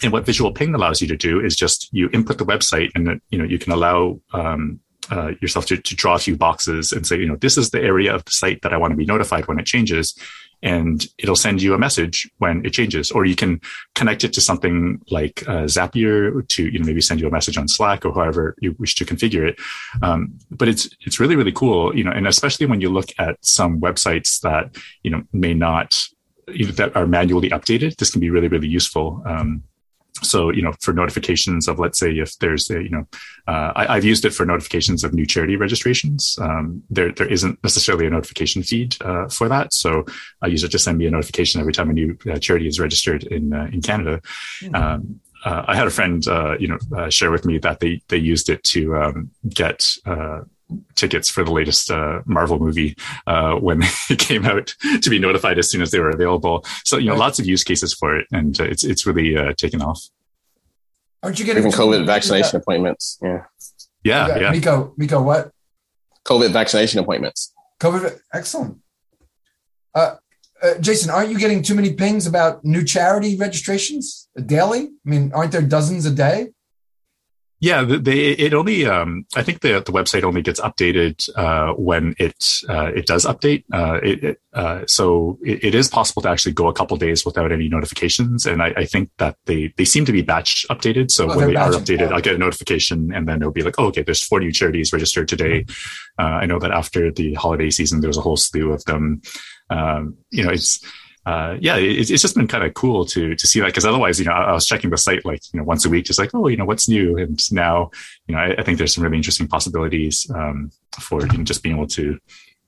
[0.02, 3.20] And what Visual Ping allows you to do is just you input the website and,
[3.30, 7.06] you know, you can allow, um, uh, yourself to, to draw a few boxes and
[7.06, 9.06] say, you know, this is the area of the site that I want to be
[9.06, 10.14] notified when it changes
[10.64, 13.10] and it'll send you a message when it changes.
[13.10, 13.60] Or you can
[13.94, 17.58] connect it to something like uh, Zapier to you know maybe send you a message
[17.58, 19.60] on Slack or however you wish to configure it.
[20.02, 23.36] Um, but it's it's really really cool, you know, and especially when you look at
[23.44, 25.94] some websites that you know may not
[26.46, 29.22] that are manually updated, this can be really really useful.
[29.26, 29.62] Um,
[30.24, 33.06] so you know for notifications of let's say if there's a, you know
[33.46, 37.62] uh, I, have used it for notifications of new charity registrations um, there there isn't
[37.62, 40.04] necessarily a notification feed uh, for that so
[40.42, 42.80] i use it to send me a notification every time a new uh, charity is
[42.80, 44.20] registered in uh, in canada
[44.60, 44.74] mm-hmm.
[44.74, 48.16] um, uh, I had a friend, uh, you know, share with me that they they
[48.16, 49.98] used it to um, get
[50.94, 55.58] tickets for the latest uh, Marvel movie uh, when it came out to be notified
[55.58, 56.64] as soon as they were available.
[56.84, 59.52] So you know, lots of use cases for it, and uh, it's it's really uh,
[59.54, 60.02] taken off.
[61.24, 63.18] Aren't you getting even COVID vaccination appointments?
[63.22, 63.44] Yeah,
[64.04, 64.50] yeah, yeah.
[64.50, 65.50] Miko, Miko, what?
[66.28, 67.54] COVID vaccination appointments.
[67.80, 68.78] COVID, excellent.
[69.94, 70.16] Uh,
[70.62, 74.80] uh, Jason, aren't you getting too many pings about new charity registrations daily?
[74.80, 76.52] I mean, aren't there dozens a day?
[77.60, 78.84] Yeah, they, it only.
[78.84, 83.24] Um, I think the the website only gets updated uh, when it uh, it does
[83.24, 83.64] update.
[83.72, 87.24] Uh, it, it uh, so it, it is possible to actually go a couple days
[87.24, 91.10] without any notifications, and I, I, think that they they seem to be batch updated.
[91.10, 93.76] So oh, when they are updated, I'll get a notification, and then it'll be like,
[93.78, 95.62] oh, okay, there's four new charities registered today.
[95.62, 96.24] Mm-hmm.
[96.24, 99.22] Uh, I know that after the holiday season, there was a whole slew of them.
[99.70, 100.84] Um, you know, it's
[101.26, 104.18] uh, yeah, it, it's just been kind of cool to to see that because otherwise,
[104.18, 106.18] you know, I, I, was checking the site like you know once a week, just
[106.18, 107.90] like oh, you know, what's new, and now,
[108.26, 111.62] you know, I, I think there's some really interesting possibilities um, for you know, just
[111.62, 112.18] being able to,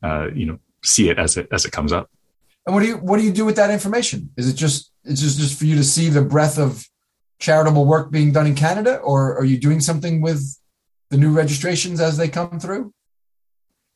[0.03, 2.09] uh, you know, see it as it as it comes up.
[2.65, 4.31] And what do you what do you do with that information?
[4.39, 6.89] Is it just it's just just for you to see the breadth of
[7.39, 10.59] charitable work being done in Canada, or are you doing something with
[11.11, 12.95] the new registrations as they come through?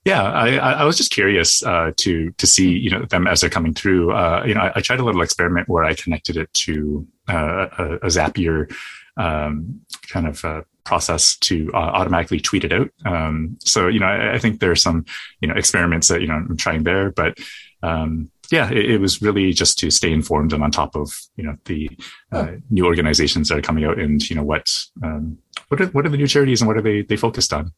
[0.04, 3.50] Yeah, I, I was just curious uh, to to see you know them as they're
[3.50, 4.12] coming through.
[4.12, 7.66] Uh, you know, I, I, tried a little experiment where I connected it to uh,
[7.76, 8.74] a, a, Zapier
[9.18, 12.90] um, kind of uh, process to uh, automatically tweet it out.
[13.04, 15.04] Um, so you know, I, I, think there are some
[15.42, 17.36] you know experiments that you know I'm trying there, but
[17.82, 21.44] um, yeah, it, it, was really just to stay informed and on top of you
[21.44, 21.90] know the
[22.32, 25.36] uh, new organizations that are coming out and you know what um,
[25.68, 27.72] what are what are the new charities and what are they they focused on.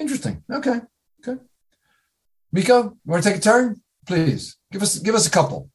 [0.00, 0.42] Interesting.
[0.50, 0.80] Okay.
[2.52, 3.80] Miko, you want to take a turn?
[4.06, 5.70] Please give us give us a couple.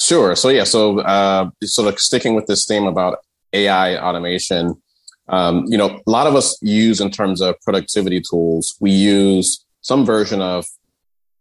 [0.00, 0.36] Sure.
[0.36, 0.64] So yeah.
[0.64, 3.18] So uh, sort of sticking with this theme about
[3.52, 4.80] AI automation,
[5.28, 8.76] um, you know, a lot of us use in terms of productivity tools.
[8.80, 10.66] We use some version of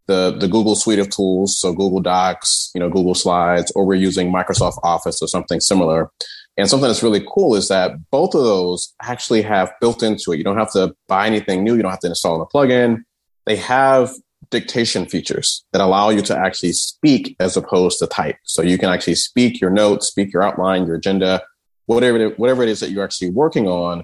[0.07, 3.95] the the Google suite of tools, so Google Docs, you know, Google Slides, or we're
[3.95, 6.11] using Microsoft Office or something similar.
[6.57, 10.37] And something that's really cool is that both of those actually have built into it.
[10.37, 11.75] You don't have to buy anything new.
[11.75, 13.03] You don't have to install a plugin.
[13.45, 14.11] They have
[14.49, 18.37] dictation features that allow you to actually speak as opposed to type.
[18.43, 21.43] So you can actually speak your notes, speak your outline, your agenda,
[21.85, 24.03] whatever it, whatever it is that you're actually working on.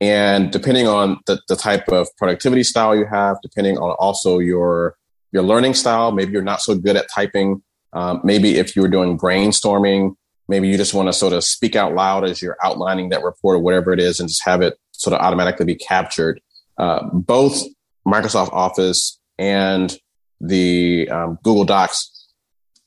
[0.00, 4.96] And depending on the, the type of productivity style you have, depending on also your
[5.30, 7.62] your learning style, maybe you're not so good at typing.
[7.94, 10.14] Um, maybe if you're doing brainstorming,
[10.48, 13.56] maybe you just want to sort of speak out loud as you're outlining that report
[13.56, 16.40] or whatever it is, and just have it sort of automatically be captured.
[16.76, 17.62] Uh, both
[18.06, 19.96] Microsoft Office and
[20.40, 22.28] the um, Google Docs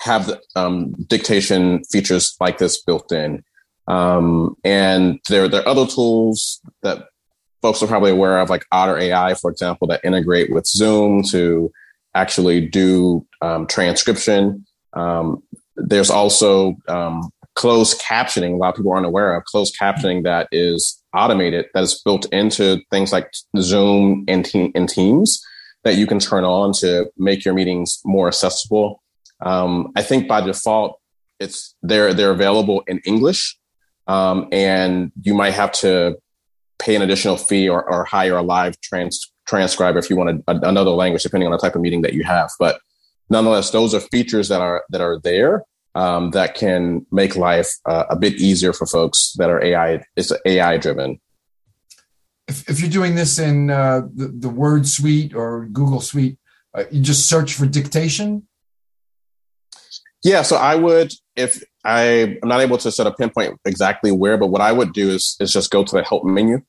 [0.02, 3.44] have um, dictation features like this built in.
[3.88, 7.08] Um, and there, there are other tools that
[7.62, 11.72] folks are probably aware of, like Otter AI, for example, that integrate with Zoom to
[12.14, 14.66] actually do um, transcription.
[14.94, 15.44] Um,
[15.76, 18.54] there's also um, closed captioning.
[18.54, 22.26] A lot of people aren't aware of closed captioning that is automated, that is built
[22.32, 25.44] into things like Zoom and, te- and Teams
[25.84, 29.02] that you can turn on to make your meetings more accessible.
[29.42, 31.00] Um, I think by default,
[31.40, 33.58] it's they're they're available in English,
[34.08, 36.18] um, and you might have to
[36.80, 40.52] pay an additional fee or, or hire a live trans transcriber if you want a,
[40.52, 42.50] a, another language, depending on the type of meeting that you have.
[42.60, 42.80] But
[43.30, 45.64] nonetheless, those are features that are that are there
[45.96, 50.04] um, that can make life uh, a bit easier for folks that are AI.
[50.16, 51.20] It's AI driven
[52.48, 56.38] if, if you're doing this in uh, the, the Word suite or Google suite,
[56.74, 58.48] uh, you just search for dictation?
[60.24, 64.38] Yeah, so I would, if I, I'm not able to sort of pinpoint exactly where,
[64.38, 66.62] but what I would do is, is just go to the help menu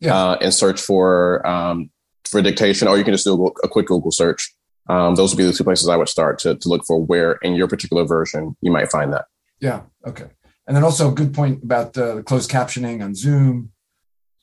[0.00, 0.14] yeah.
[0.14, 1.90] uh, and search for, um,
[2.24, 4.54] for dictation, or you can just do a, a quick Google search.
[4.88, 7.34] Um, those would be the two places I would start to, to look for where
[7.42, 9.26] in your particular version you might find that.
[9.60, 9.82] Yeah.
[10.06, 10.26] Okay.
[10.66, 13.70] And then also a good point about uh, the closed captioning on Zoom.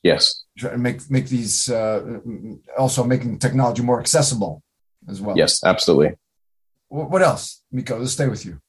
[0.02, 0.44] Yes
[0.76, 2.20] make make these uh,
[2.78, 4.62] also making technology more accessible
[5.08, 5.36] as well.
[5.36, 6.16] Yes, absolutely.
[6.88, 7.98] What else, Miko?
[7.98, 8.60] Let's stay with you.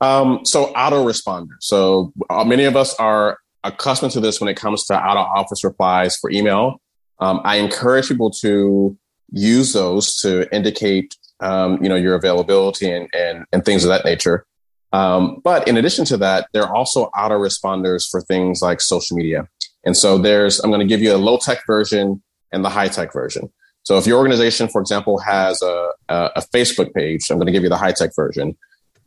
[0.00, 1.54] Um, so autoresponder.
[1.60, 5.26] So uh, many of us are accustomed to this when it comes to out of
[5.26, 6.80] office replies for email.
[7.20, 8.98] Um, I encourage people to
[9.30, 14.04] use those to indicate, um, you know, your availability and, and, and things of that
[14.04, 14.46] nature.
[14.92, 19.48] Um, but in addition to that, there are also autoresponders for things like social media.
[19.84, 22.88] And so there's, I'm going to give you a low tech version and the high
[22.88, 23.52] tech version.
[23.82, 27.52] So if your organization, for example, has a, a, a Facebook page, I'm going to
[27.52, 28.56] give you the high tech version.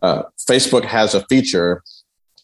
[0.02, 1.84] Uh, Facebook has a feature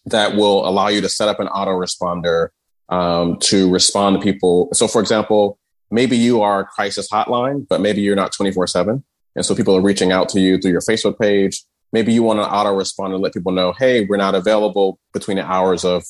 [0.06, 2.50] that will allow you to set up an autoresponder
[2.90, 4.70] um, to respond to people.
[4.74, 5.58] So, for example,
[5.92, 9.04] maybe you are a crisis hotline, but maybe you're not 24 7.
[9.36, 11.64] And so people are reaching out to you through your Facebook page.
[11.92, 15.46] Maybe you want to autorespond and let people know, hey, we're not available between the
[15.46, 16.04] hours of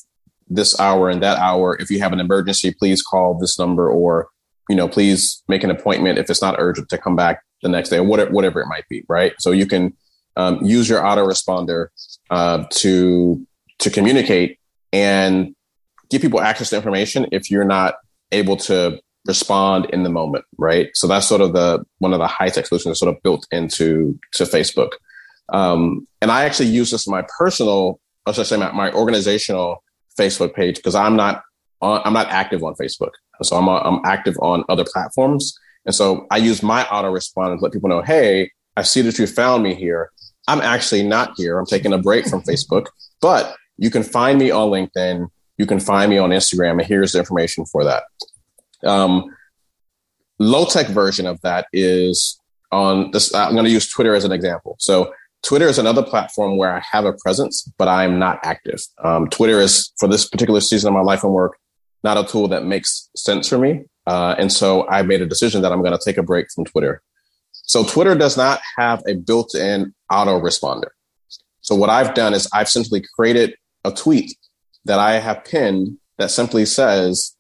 [0.48, 1.76] this hour and that hour.
[1.80, 4.30] If you have an emergency, please call this number or,
[4.70, 7.90] you know, please make an appointment if it's not urgent to come back the next
[7.90, 9.04] day or whatever, whatever it might be.
[9.10, 9.34] Right.
[9.40, 9.96] So you can
[10.36, 11.88] um, use your autoresponder
[12.30, 13.46] uh, to,
[13.80, 14.60] to communicate
[14.94, 15.56] and
[16.10, 17.96] give people access to information if you're not
[18.32, 20.46] able to respond in the moment.
[20.58, 20.90] Right.
[20.94, 23.48] So that's sort of the, one of the high tech solutions that's sort of built
[23.52, 24.92] into, to Facebook.
[25.50, 29.84] Um, and I actually use this in my personal, I should say my, my organizational
[30.20, 31.44] Facebook page because I'm not
[31.82, 33.12] on, I'm not active on Facebook.
[33.44, 35.58] So I'm, I'm active on other platforms.
[35.86, 39.28] And so I use my autoresponder to let people know, Hey, I see that you
[39.28, 40.12] found me here.
[40.48, 41.58] I'm actually not here.
[41.58, 42.88] I'm taking a break from Facebook,
[43.22, 45.28] but you can find me on LinkedIn.
[45.58, 46.72] You can find me on Instagram.
[46.72, 48.04] And here's the information for that.
[48.84, 49.36] Um,
[50.40, 52.40] low tech version of that is
[52.72, 53.34] on this.
[53.34, 54.76] I'm going to use Twitter as an example.
[54.80, 55.14] So
[55.44, 58.82] Twitter is another platform where I have a presence, but I'm not active.
[59.04, 61.58] Um, Twitter is, for this particular season of my life and work,
[62.04, 63.86] not a tool that makes sense for me.
[64.08, 66.66] Uh, and so I made a decision that I'm going to take a break from
[66.66, 67.02] Twitter.
[67.52, 70.90] So Twitter does not have a built-in autoresponder.
[71.62, 74.36] So what I've done is I've simply created a tweet
[74.86, 77.35] that I have pinned that simply says,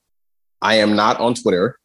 [0.65, 1.77] I am not on Twitter.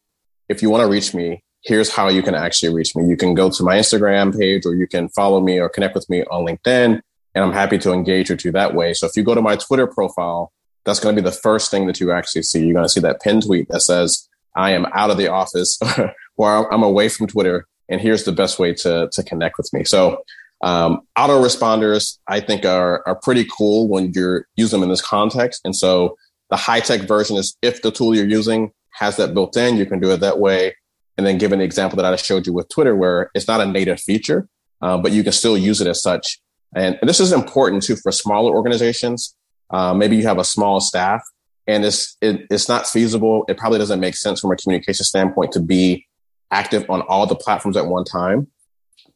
[0.49, 3.05] If you want to reach me, here's how you can actually reach me.
[3.05, 6.09] You can go to my Instagram page or you can follow me or connect with
[6.09, 6.99] me on LinkedIn.
[7.35, 8.95] And I'm happy to engage with you that way.
[8.95, 10.51] So if you go to my Twitter profile,
[10.83, 12.65] that's going to be the first thing that you actually see.
[12.65, 15.79] You're going to see that pinned tweet that says, I am out of the office
[16.37, 17.67] or I'm away from Twitter.
[17.87, 19.83] And here's the best way to, to connect with me.
[19.83, 20.23] So
[20.63, 25.61] Um, autoresponders, I think, are are pretty cool when you're using them in this context.
[25.65, 26.17] And so
[26.51, 29.85] the high tech version is if the tool you're using has that built in, you
[29.85, 30.75] can do it that way.
[31.17, 33.65] And then give an example that I showed you with Twitter, where it's not a
[33.65, 34.47] native feature,
[34.81, 36.39] uh, but you can still use it as such.
[36.75, 39.35] And, and this is important too for smaller organizations.
[39.69, 41.21] Uh, maybe you have a small staff
[41.67, 43.45] and it's it, it's not feasible.
[43.47, 46.07] It probably doesn't make sense from a communication standpoint to be
[46.49, 48.47] active on all the platforms at one time.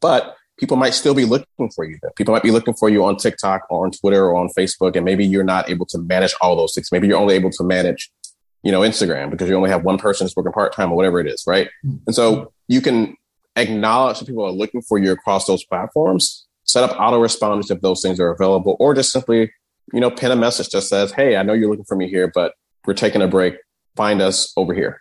[0.00, 1.98] But people might still be looking for you.
[2.16, 5.04] People might be looking for you on TikTok or on Twitter or on Facebook, and
[5.04, 6.90] maybe you're not able to manage all those things.
[6.90, 8.10] Maybe you're only able to manage,
[8.62, 11.20] you know, Instagram because you only have one person that's working part time or whatever
[11.20, 11.68] it is, right?
[12.06, 13.16] And so you can
[13.56, 16.46] acknowledge that people are looking for you across those platforms.
[16.64, 19.52] Set up autoresponders if those things are available, or just simply,
[19.92, 22.30] you know, pin a message that says, "Hey, I know you're looking for me here,
[22.34, 22.54] but
[22.86, 23.54] we're taking a break.
[23.94, 25.00] Find us over here."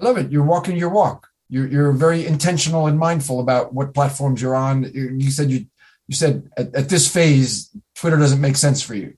[0.00, 0.32] I love it.
[0.32, 4.84] You're walking your walk you're, you're very intentional and mindful about what platforms you're on.
[4.94, 5.66] You said you
[6.06, 9.14] you said at, at this phase, Twitter doesn't make sense for you.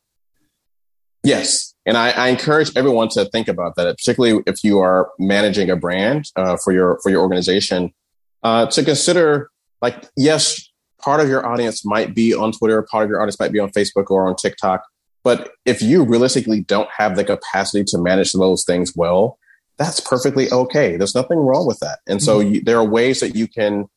[1.23, 5.71] Yes, and I, I, encourage everyone to think about that, particularly if you are managing
[5.71, 7.93] a brand uh, for your for your organization,
[8.43, 10.71] uh, to consider like yes,
[11.01, 13.71] part of your audience might be on Twitter, part of your audience might be on
[13.71, 14.83] Facebook or on TikTok,
[15.23, 19.39] but if you realistically don't have the capacity to manage those things well,
[19.83, 20.97] that's perfectly okay.
[20.97, 21.99] There's nothing wrong with that.
[22.07, 22.55] And so mm-hmm.
[22.55, 23.89] you, there are ways that you can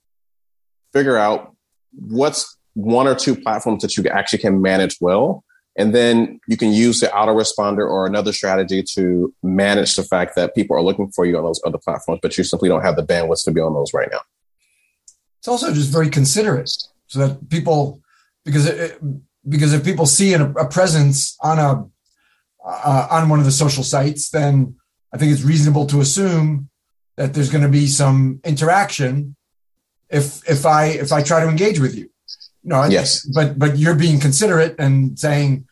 [0.94, 1.56] figure out
[1.92, 5.44] what's one or two platforms that you actually can manage well.
[5.78, 10.56] And then you can use the autoresponder or another strategy to manage the fact that
[10.56, 13.04] people are looking for you on those other platforms, but you simply don't have the
[13.04, 14.22] bandwidth to be on those right now.
[15.40, 16.72] It's also just very considerate
[17.08, 18.02] so that people,
[18.46, 19.00] because it,
[19.48, 21.86] because if people see a, a presence on a
[22.68, 24.76] uh, on one of the social sites, then
[25.16, 26.70] I think it's reasonable to assume
[27.16, 29.38] that there's going to be some interaction
[30.10, 32.10] if if I if I try to engage with you.
[32.66, 35.68] No, yes, but but you're being considerate and saying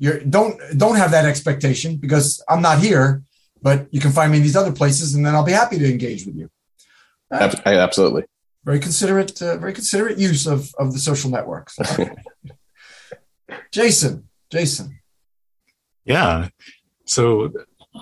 [0.00, 3.22] you don't don't have that expectation because I'm not here,
[3.62, 5.88] but you can find me in these other places, and then I'll be happy to
[5.88, 6.50] engage with you.
[7.30, 8.24] Uh, Absolutely,
[8.64, 11.78] very considerate, uh, very considerate use of of the social networks.
[13.70, 14.98] Jason, Jason,
[16.04, 16.48] yeah.
[17.04, 17.52] So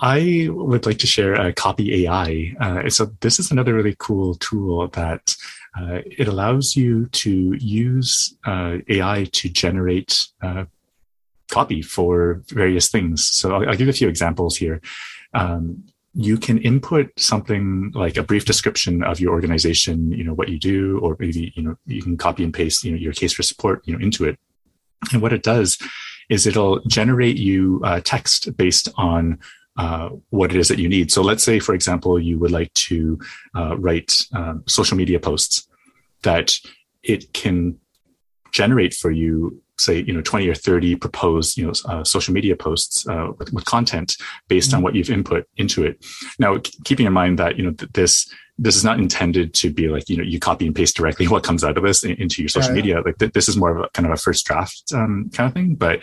[0.01, 2.53] I would like to share a Copy AI.
[2.59, 5.35] Uh, so this is another really cool tool that
[5.79, 10.65] uh, it allows you to use uh, AI to generate uh,
[11.49, 13.27] copy for various things.
[13.27, 14.81] So I'll, I'll, give a few examples here.
[15.33, 15.83] Um,
[16.13, 20.57] you can input something like a brief description of your organization, you know, what you
[20.57, 23.43] do, or maybe, you know, you can copy and paste, you know, your case for
[23.43, 24.39] support, you know, into it.
[25.13, 25.77] And what it does
[26.29, 29.39] is it'll generate you uh, text based on
[29.77, 31.11] uh, what it is that you need.
[31.11, 33.19] So let's say, for example, you would like to
[33.55, 35.67] uh, write um, social media posts
[36.23, 36.53] that
[37.03, 37.79] it can
[38.51, 42.55] generate for you say you know 20 or 30 proposed you know uh, social media
[42.55, 44.17] posts uh, with, with, content
[44.47, 44.77] based mm-hmm.
[44.77, 46.03] on what you've input into it
[46.39, 49.87] now keeping in mind that you know th- this this is not intended to be
[49.87, 52.49] like you know you copy and paste directly what comes out of this into your
[52.49, 54.91] social yeah, media like th- this is more of a kind of a first draft
[54.93, 56.01] um, kind of thing but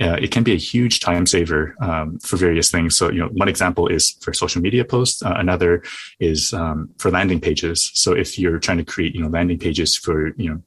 [0.00, 2.96] uh, it can be a huge time saver um, for various things.
[2.96, 5.22] So, you know, one example is for social media posts.
[5.22, 5.82] Uh, another
[6.18, 7.90] is um, for landing pages.
[7.94, 10.62] So, if you're trying to create, you know, landing pages for, you know,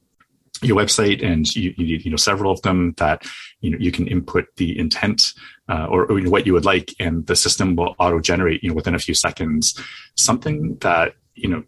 [0.62, 3.26] your website and you, you need, you know, several of them that,
[3.60, 5.34] you know, you can input the intent
[5.68, 8.62] uh, or, or you know, what you would like, and the system will auto generate,
[8.62, 9.78] you know, within a few seconds,
[10.14, 11.64] something that, you know,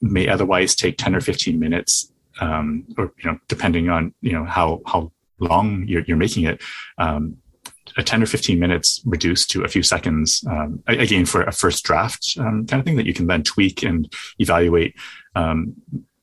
[0.00, 4.44] may otherwise take 10 or 15 minutes um, or you know depending on you know
[4.44, 5.10] how how
[5.44, 6.62] long you're, you're making it,
[6.98, 7.36] um,
[7.96, 11.84] a 10 or 15 minutes reduced to a few seconds, um, again, for a first
[11.84, 14.94] draft um, kind of thing that you can then tweak and evaluate.
[15.36, 15.74] Um,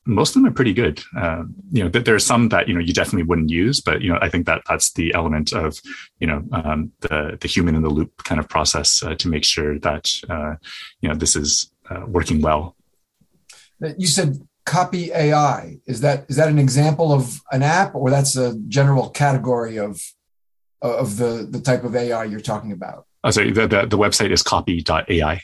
[0.04, 1.02] most of them are pretty good.
[1.16, 4.12] Uh, you know, there are some that, you know, you definitely wouldn't use, but, you
[4.12, 5.80] know, I think that that's the element of,
[6.18, 9.44] you know, um, the, the human in the loop kind of process uh, to make
[9.44, 10.56] sure that, uh,
[11.00, 12.76] you know, this is uh, working well.
[13.96, 18.36] You said copy AI is that is that an example of an app or that's
[18.36, 20.00] a general category of
[20.80, 23.06] of the the type of AI you're talking about?
[23.24, 25.40] Oh, sorry, the, the, the website is copy.ai.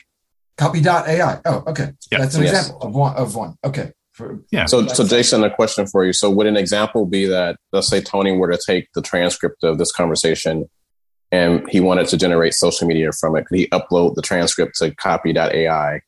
[0.57, 1.41] Copy.ai.
[1.45, 1.93] Oh, okay.
[2.11, 2.17] Yeah.
[2.19, 2.67] That's an yes.
[2.67, 3.55] example of one of one.
[3.63, 3.91] Okay.
[4.11, 4.65] For, yeah.
[4.65, 6.11] So, so Jason, a question for you.
[6.11, 9.77] So, would an example be that, let's say Tony were to take the transcript of
[9.77, 10.69] this conversation
[11.31, 13.45] and he wanted to generate social media from it?
[13.45, 16.01] Could he upload the transcript to copy.ai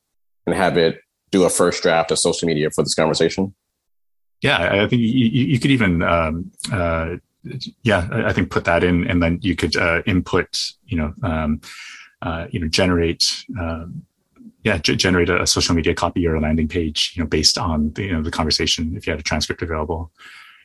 [0.46, 1.00] and have it
[1.32, 3.54] do a first draft of social media for this conversation?
[4.42, 7.18] Yeah, I think you, you could even, um, uh,
[7.84, 11.62] yeah, I think put that in, and then you could uh, input, you know, um,
[12.22, 14.04] uh, you know, generate um,
[14.64, 17.92] yeah, g- generate a, social media copy or a landing page, you know, based on
[17.94, 20.12] the, you know, the conversation if you had a transcript available.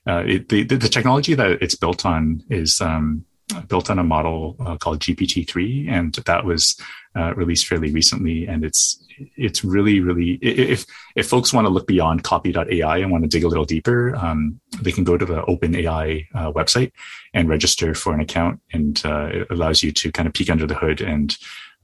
[0.06, 3.24] Uh, it, the, the technology that it's built on is um,
[3.68, 6.80] built on a model uh, called GPT-3, and that was
[7.14, 8.46] uh, released fairly recently.
[8.46, 9.02] And it's
[9.36, 10.84] it's really, really if
[11.14, 14.60] if folks want to look beyond copy.ai and want to dig a little deeper, um,
[14.82, 16.92] they can go to the OpenAI uh, website
[17.32, 20.66] and register for an account, and uh, it allows you to kind of peek under
[20.66, 21.36] the hood and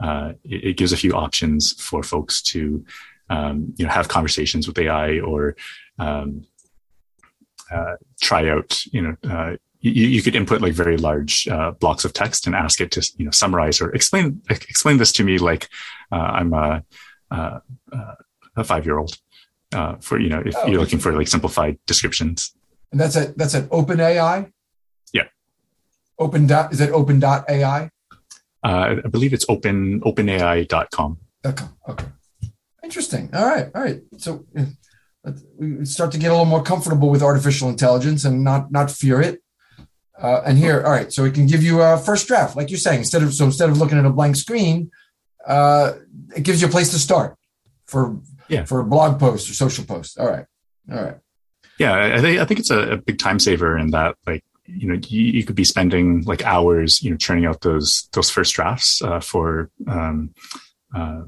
[0.02, 2.84] uh, it, it, gives a few options for folks to
[3.30, 5.56] um, you know have conversations with AI or
[5.98, 6.44] um,
[7.70, 12.04] uh, try out you know uh, you, you, could input like very large uh, blocks
[12.04, 15.38] of text and ask it to you know summarize or explain explain this to me
[15.38, 15.68] like
[16.10, 16.82] uh, I'm a
[17.30, 19.16] a five year old
[20.00, 22.54] for you know if oh, you're looking for like simplified descriptions.
[22.92, 24.52] And that's at that's at OpenAI.
[25.12, 25.24] Yeah.
[26.18, 27.90] Open dot is it Open dot AI?
[28.64, 31.18] Uh, I believe it's open openai.com.
[31.44, 31.64] Okay.
[31.88, 32.06] Okay.
[32.84, 33.30] Interesting.
[33.34, 33.68] All right.
[33.74, 34.00] All right.
[34.18, 34.46] So
[35.56, 39.20] we start to get a little more comfortable with artificial intelligence and not not fear
[39.20, 39.42] it.
[40.22, 41.12] Uh, and here, all right.
[41.12, 43.00] So it can give you a first draft, like you're saying.
[43.00, 44.90] Instead of so instead of looking at a blank screen,
[45.46, 45.94] uh,
[46.36, 47.36] it gives you a place to start
[47.86, 48.64] for yeah.
[48.64, 50.18] for a blog post or social post.
[50.18, 50.46] All right.
[50.90, 51.16] All right.
[51.78, 54.86] Yeah, I think I think it's a, a big time saver in that like you
[54.86, 58.54] know you, you, could be spending like hours you know churning out those those first
[58.54, 60.32] drafts uh, for um,
[60.94, 61.22] uh,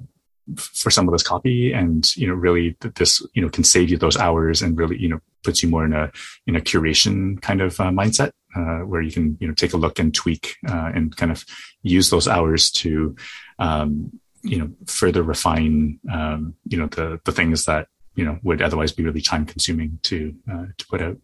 [0.57, 3.97] for some of this copy and you know really this you know can save you
[3.97, 6.13] those hours and really you know puts you more in a
[6.47, 9.77] in a curation kind of uh, mindset uh, where you can you know take a
[9.79, 11.45] look and tweak uh, and kind of
[11.83, 13.15] use those hours to
[13.59, 14.11] um,
[14.43, 18.93] you know further refine um, you know the the things that you know would otherwise
[18.93, 21.17] be really time consuming to uh, to put out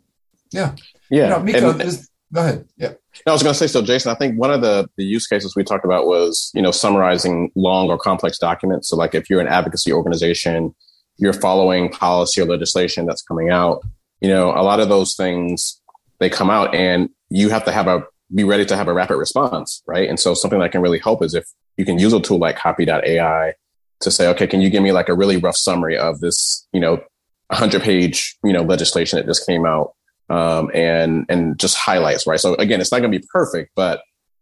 [0.50, 0.74] yeah
[1.10, 1.24] yeah.
[1.24, 2.68] You know, Miko, and, this, go ahead.
[2.76, 2.92] Yeah.
[3.26, 5.56] I was going to say, so Jason, I think one of the, the use cases
[5.56, 8.88] we talked about was, you know, summarizing long or complex documents.
[8.88, 10.74] So like if you're an advocacy organization,
[11.16, 13.82] you're following policy or legislation that's coming out,
[14.20, 15.79] you know, a lot of those things,
[16.20, 19.16] they come out and you have to have a, be ready to have a rapid
[19.16, 20.08] response, right?
[20.08, 21.44] And so something that can really help is if
[21.76, 23.54] you can use a tool like copy.ai
[24.00, 26.80] to say, okay, can you give me like a really rough summary of this, you
[26.80, 27.02] know,
[27.48, 29.94] 100 page, you know, legislation that just came out
[30.30, 32.40] um, and and just highlights, right?
[32.40, 34.00] So again, it's not going to be perfect, but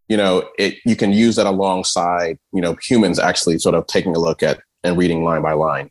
[0.09, 4.14] you know, it you can use that alongside you know humans actually sort of taking
[4.14, 5.91] a look at and reading line by line,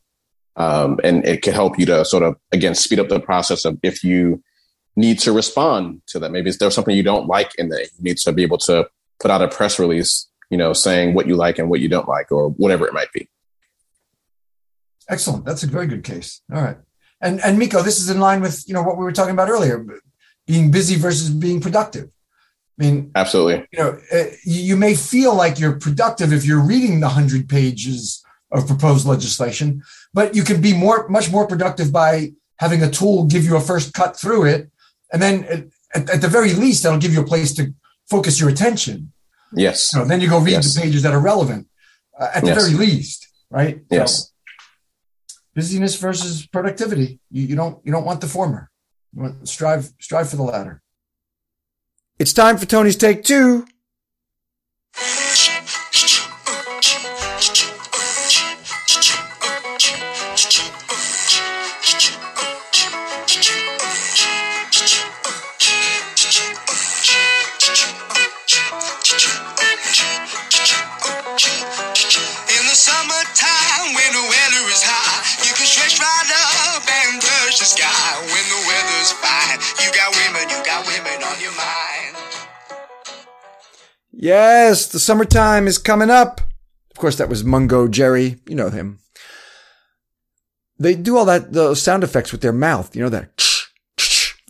[0.56, 3.80] um, and it can help you to sort of again speed up the process of
[3.84, 4.42] if you
[4.98, 6.32] need to respond to that.
[6.32, 7.82] Maybe there's something you don't like in there.
[7.82, 8.88] You need to be able to
[9.20, 12.08] put out a press release, you know, saying what you like and what you don't
[12.08, 13.30] like, or whatever it might be.
[15.10, 15.46] Excellent.
[15.46, 16.42] That's a very good case.
[16.54, 16.78] All right.
[17.22, 19.50] And and Miko, this is in line with you know what we were talking about
[19.50, 19.86] earlier,
[20.46, 22.10] being busy versus being productive.
[22.80, 23.68] I mean, absolutely.
[23.72, 28.24] You know, uh, you may feel like you're productive if you're reading the hundred pages
[28.52, 29.82] of proposed legislation,
[30.14, 33.62] but you can be more, much more productive by having a tool give you a
[33.62, 34.70] first cut through it,
[35.12, 37.74] and then at, at the very least, that'll give you a place to
[38.10, 39.12] focus your attention.
[39.54, 39.90] Yes.
[39.90, 40.74] So then you go read yes.
[40.74, 41.68] the pages that are relevant,
[42.20, 42.64] uh, at the yes.
[42.64, 43.82] very least, right?
[43.90, 44.12] Yes.
[44.18, 47.20] So, busyness versus productivity.
[47.32, 48.70] You, you don't you don't want the former.
[49.14, 50.82] You want strive strive for the latter.
[52.20, 53.66] It's time for Tony's take two.
[84.12, 86.42] Yes, the summertime is coming up.
[86.92, 88.38] Of course, that was Mungo Jerry.
[88.48, 89.00] You know him.
[90.80, 92.96] They do all that, those sound effects with their mouth.
[92.96, 93.44] You know that.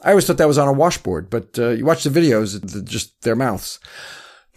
[0.03, 3.19] I always thought that was on a washboard, but uh, you watch the videos, just
[3.23, 3.79] their mouths.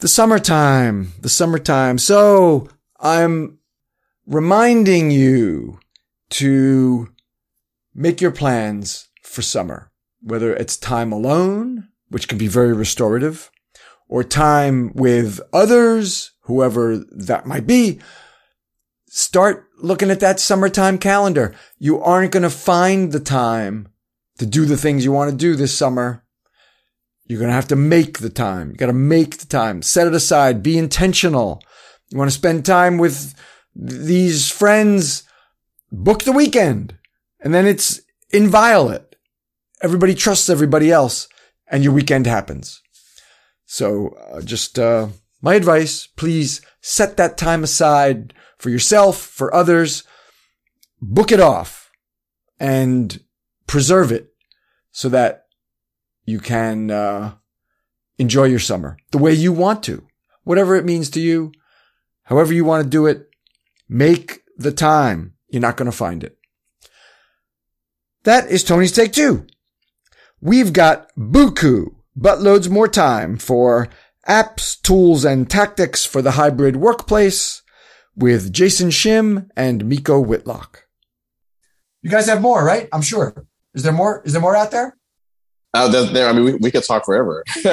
[0.00, 1.98] The summertime, the summertime.
[1.98, 2.68] So
[3.00, 3.58] I'm
[4.26, 5.80] reminding you
[6.30, 7.08] to
[7.94, 9.90] make your plans for summer,
[10.22, 13.50] whether it's time alone, which can be very restorative,
[14.08, 18.00] or time with others, whoever that might be,
[19.06, 21.54] start looking at that summertime calendar.
[21.78, 23.88] You aren't going to find the time
[24.38, 26.24] to do the things you want to do this summer.
[27.26, 28.70] You're going to have to make the time.
[28.70, 31.62] You got to make the time, set it aside, be intentional.
[32.08, 33.34] You want to spend time with
[33.74, 35.22] these friends,
[35.92, 36.96] book the weekend
[37.40, 39.16] and then it's inviolate.
[39.82, 41.28] Everybody trusts everybody else
[41.66, 42.82] and your weekend happens.
[43.64, 45.08] So uh, just uh,
[45.40, 50.02] my advice, please set that time aside for yourself, for others,
[51.00, 51.90] book it off
[52.58, 53.22] and
[53.66, 54.34] preserve it
[54.92, 55.46] so that
[56.24, 57.34] you can uh,
[58.18, 60.06] enjoy your summer the way you want to,
[60.44, 61.52] whatever it means to you,
[62.24, 63.28] however you want to do it.
[63.88, 65.34] Make the time.
[65.48, 66.38] You're not going to find it.
[68.24, 69.46] That is Tony's take two.
[70.40, 73.88] We've got Buku, but loads more time for
[74.28, 77.62] apps, tools, and tactics for the hybrid workplace
[78.14, 80.84] with Jason Shim and Miko Whitlock.
[82.02, 82.88] You guys have more, right?
[82.92, 83.46] I'm sure.
[83.74, 84.22] Is there more?
[84.24, 84.96] Is there more out there?
[85.72, 87.44] Uh, there, there, I mean, we, we could talk forever.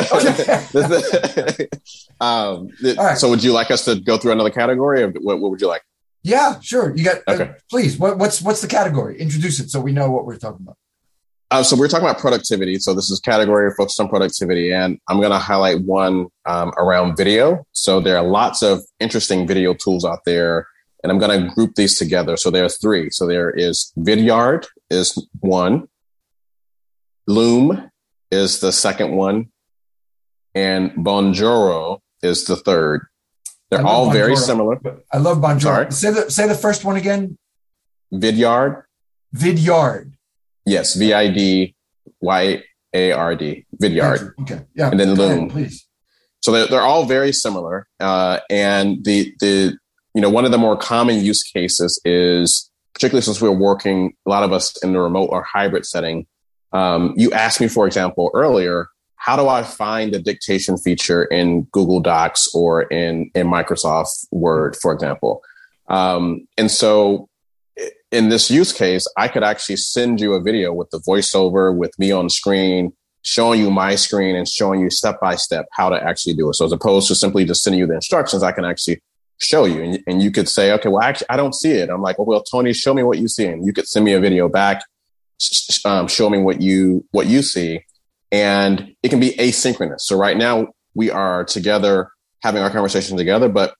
[2.21, 3.17] um, right.
[3.17, 5.67] So, would you like us to go through another category, or what, what would you
[5.67, 5.81] like?
[6.23, 6.95] Yeah, sure.
[6.95, 7.17] You got.
[7.27, 7.43] Uh, okay.
[7.43, 7.97] Uh, please.
[7.97, 9.19] What, what's what's the category?
[9.19, 10.77] Introduce it so we know what we're talking about.
[11.49, 12.77] Uh, so we're talking about productivity.
[12.77, 17.15] So this is category focused on productivity, and I'm going to highlight one um, around
[17.15, 17.65] video.
[17.71, 20.67] So there are lots of interesting video tools out there,
[21.03, 22.35] and I'm going to group these together.
[22.35, 23.09] So there are three.
[23.11, 25.87] So there is Vidyard is one,
[27.27, 27.91] Loom
[28.29, 29.49] is the second one,
[30.53, 33.05] and Bonjoro is the third.
[33.69, 34.79] They're all Bonjoro, very similar.
[35.11, 35.61] I love Bonjoro.
[35.61, 35.91] Sorry.
[35.91, 37.37] Say the say the first one again.
[38.13, 38.83] Vidyard.
[39.35, 40.13] Vidyard.
[40.65, 41.75] Yes, V I D
[42.21, 42.63] Y
[42.93, 43.65] A R D.
[43.81, 44.33] Vidyard.
[44.41, 44.61] Okay.
[44.73, 44.89] Yeah.
[44.89, 45.39] And then Loom.
[45.39, 45.87] Ahead, please.
[46.41, 47.87] So they're, they're all very similar.
[47.99, 49.77] Uh, and the the
[50.13, 54.29] you know one of the more common use cases is particularly since we're working a
[54.29, 56.25] lot of us in the remote or hybrid setting.
[56.71, 58.87] Um, you asked me, for example, earlier,
[59.27, 64.77] how do I find the dictation feature in Google Docs or in, in Microsoft Word,
[64.81, 65.43] for example?
[65.89, 67.27] Um, and so
[68.09, 71.91] in this use case, I could actually send you a video with the voiceover with
[71.99, 76.01] me on screen, showing you my screen and showing you step by step how to
[76.01, 76.53] actually do it.
[76.53, 79.01] So as opposed to simply just sending you the instructions, I can actually
[79.39, 81.89] show you and, and you could say, okay, well, actually, I don't see it.
[81.89, 83.45] I'm like, well, well, Tony, show me what you see.
[83.47, 84.83] And you could send me a video back,
[85.83, 87.81] um, show me what you, what you see
[88.31, 90.01] and it can be asynchronous.
[90.01, 92.11] So right now we are together
[92.41, 93.75] having our conversation together, but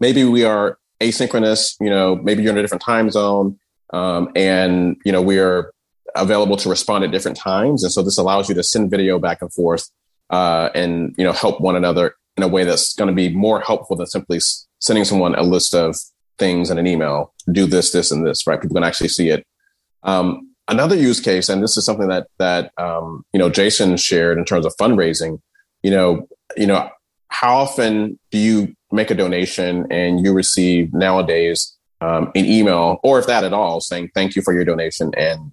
[0.00, 1.76] maybe we are asynchronous.
[1.80, 3.58] You know, maybe you're in a different time zone,
[3.92, 5.72] um, and you know we are
[6.14, 9.42] available to respond at different times, and so this allows you to send video back
[9.42, 9.88] and forth
[10.30, 13.60] uh, and you know help one another in a way that's going to be more
[13.60, 14.38] helpful than simply
[14.80, 15.96] sending someone a list of
[16.38, 17.34] things in an email.
[17.50, 18.46] Do this, this, and this.
[18.46, 18.60] Right?
[18.60, 19.44] People can actually see it.
[20.02, 24.38] Um, another use case, and this is something that that um, you know Jason shared
[24.38, 25.40] in terms of fundraising.
[25.82, 26.90] You know, you know,
[27.28, 33.18] how often do you make a donation and you receive nowadays um, an email, or
[33.18, 35.52] if that at all, saying thank you for your donation, and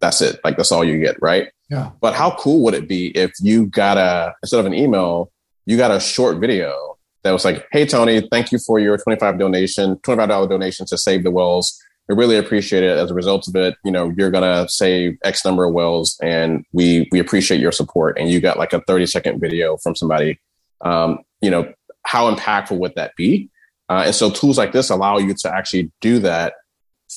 [0.00, 0.40] that's it.
[0.44, 1.48] Like that's all you get, right?
[1.70, 1.90] Yeah.
[2.00, 5.30] But how cool would it be if you got a instead of an email,
[5.64, 9.18] you got a short video that was like, "Hey Tony, thank you for your twenty
[9.18, 12.96] five donation, twenty five dollar donation to save the whales." We really appreciate it.
[12.96, 16.64] As a result of it, you know, you're gonna save X number of wells, and
[16.72, 18.18] we we appreciate your support.
[18.18, 20.38] And you got like a 30 second video from somebody.
[20.82, 21.72] Um, you know,
[22.04, 23.50] how impactful would that be?
[23.88, 26.54] Uh, and so tools like this allow you to actually do that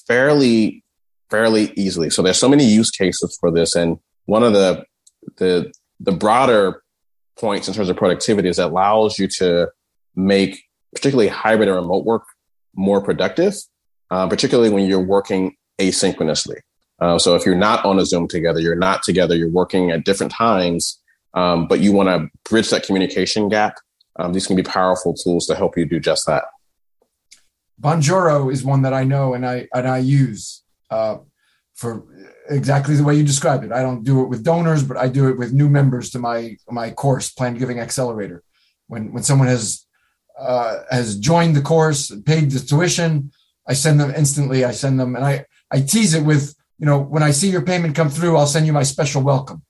[0.08, 0.84] fairly
[1.30, 2.10] fairly easily.
[2.10, 4.86] So there's so many use cases for this, and one of the
[5.38, 6.82] the the broader
[7.38, 9.70] points in terms of productivity is that allows you to
[10.16, 10.62] make
[10.94, 12.24] particularly hybrid and remote work
[12.76, 13.54] more productive
[14.12, 16.58] uh, particularly when you're working asynchronously.
[17.00, 20.04] Uh, so if you're not on a Zoom together, you're not together, you're working at
[20.04, 21.00] different times,
[21.34, 23.76] um, but you want to bridge that communication gap.
[24.18, 26.44] Um, these can be powerful tools to help you do just that.
[27.82, 31.20] Bonjoro is one that I know and I and I use uh,
[31.76, 32.04] for
[32.50, 33.72] exactly the way you described it.
[33.72, 36.58] I don't do it with donors, but I do it with new members to my
[36.70, 38.44] my course, Planned Giving Accelerator.
[38.88, 39.86] When when someone has
[40.38, 43.32] uh, has joined the course, paid the tuition,
[43.70, 44.66] I send them instantly.
[44.66, 47.62] I send them and I, I tease it with, you know, when I see your
[47.62, 49.62] payment come through, I'll send you my special welcome.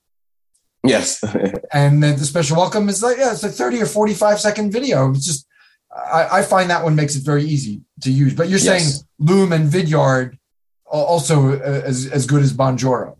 [0.82, 1.22] Yes.
[1.72, 5.10] and then the special welcome is like, yeah, it's a 30 or 45 second video.
[5.10, 5.46] It's just,
[5.94, 8.34] I, I find that one makes it very easy to use.
[8.34, 8.64] But you're yes.
[8.64, 10.38] saying Loom and Vidyard
[10.86, 13.16] also uh, as, as good as Bonjoro.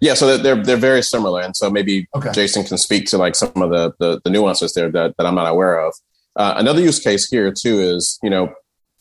[0.00, 2.32] Yeah, so they're they're very similar, and so maybe okay.
[2.32, 5.36] Jason can speak to like some of the the, the nuances there that, that I'm
[5.36, 5.94] not aware of.
[6.34, 8.52] Uh, another use case here too is you know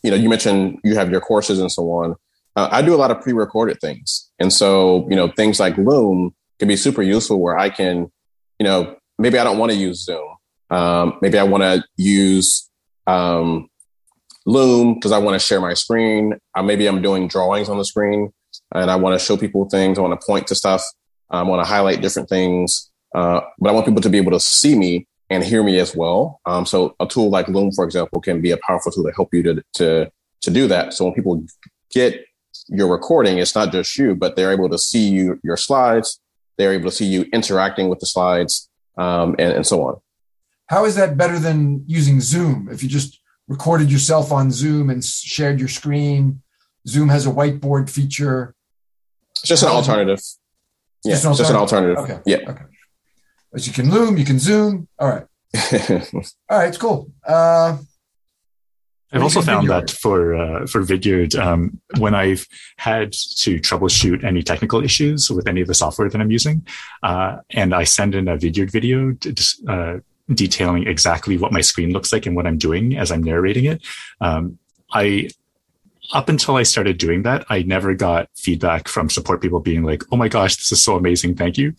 [0.03, 2.15] you know, you mentioned you have your courses and so on.
[2.55, 6.35] Uh, I do a lot of pre-recorded things, and so you know, things like Loom
[6.59, 8.11] can be super useful where I can,
[8.59, 10.35] you know, maybe I don't want to use Zoom.
[10.69, 12.69] Um, maybe I want to use
[13.07, 13.67] um,
[14.45, 16.35] Loom because I want to share my screen.
[16.55, 18.31] Uh, maybe I'm doing drawings on the screen
[18.73, 19.97] and I want to show people things.
[19.97, 20.83] I want to point to stuff.
[21.29, 24.39] I want to highlight different things, uh, but I want people to be able to
[24.39, 26.41] see me and hear me as well.
[26.45, 29.33] Um, so a tool like Loom, for example, can be a powerful tool to help
[29.33, 30.11] you to to
[30.41, 30.93] to do that.
[30.93, 31.43] So when people
[31.89, 32.25] get
[32.67, 36.19] your recording, it's not just you, but they're able to see you your slides.
[36.57, 39.95] They're able to see you interacting with the slides, um, and, and so on.
[40.67, 42.69] How is that better than using Zoom?
[42.71, 46.41] If you just recorded yourself on Zoom and shared your screen,
[46.87, 48.53] Zoom has a whiteboard feature.
[49.31, 50.19] It's just an alternative.
[51.03, 51.37] Yeah, just an alternative.
[51.37, 51.97] Just an alternative.
[51.97, 52.19] Okay.
[52.25, 52.51] Yeah.
[52.51, 52.63] Okay.
[53.51, 54.87] But you can Loom, you can Zoom.
[54.97, 55.25] All right.
[56.49, 57.11] All right, it's cool.
[57.27, 57.77] Uh,
[59.13, 62.47] I've also found that for uh, for Vidyard, um, when I've
[62.77, 66.65] had to troubleshoot any technical issues with any of the software that I'm using,
[67.03, 69.13] uh, and I send in a Vidyard video
[69.67, 69.99] uh,
[70.33, 73.81] detailing exactly what my screen looks like and what I'm doing as I'm narrating it,
[74.21, 74.57] um,
[74.93, 75.29] I
[76.13, 80.03] up until I started doing that, I never got feedback from support people being like,
[80.11, 81.35] "Oh my gosh, this is so amazing!
[81.35, 81.75] Thank you."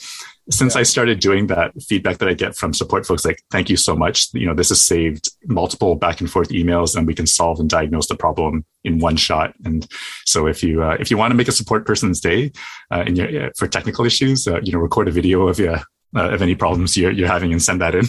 [0.50, 0.80] since yeah.
[0.80, 3.94] I started doing that, feedback that I get from support folks like, thank you so
[3.94, 4.28] much.
[4.32, 7.70] You know, this has saved multiple back and forth emails and we can solve and
[7.70, 9.54] diagnose the problem in one shot.
[9.64, 9.86] And
[10.24, 12.50] so if you, uh, if you want to make a support person's day,
[12.90, 15.78] uh, in your, uh, for technical issues, uh, you know, record a video of, uh,
[16.14, 18.06] of any problems you're, you're having and send that in.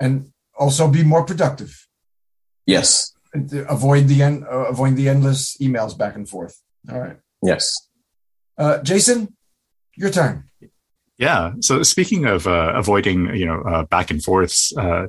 [0.00, 1.86] and also be more productive.
[2.66, 3.12] Yes.
[3.34, 6.60] Avoid the, end, uh, avoid the endless emails back and forth.
[6.90, 7.16] All right.
[7.42, 7.74] Yes.
[8.58, 9.36] Uh, Jason,
[9.96, 10.50] your turn.
[11.20, 11.52] Yeah.
[11.60, 15.06] So speaking of uh, avoiding, you know, uh, back and forths, uh,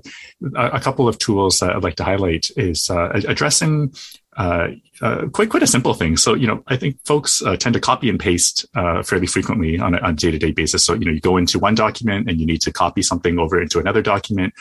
[0.57, 3.93] a, couple of tools that I'd like to highlight is uh, addressing
[4.35, 4.67] uh,
[5.01, 6.17] uh, quite quite a simple thing.
[6.17, 10.11] So you know, I think folks tend to copy and paste fairly frequently on a
[10.11, 10.83] day to day basis.
[10.83, 13.61] So you know, you go into one document and you need to copy something over
[13.61, 14.53] into another document,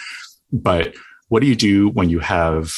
[0.52, 0.94] but
[1.30, 2.72] what do you do when you have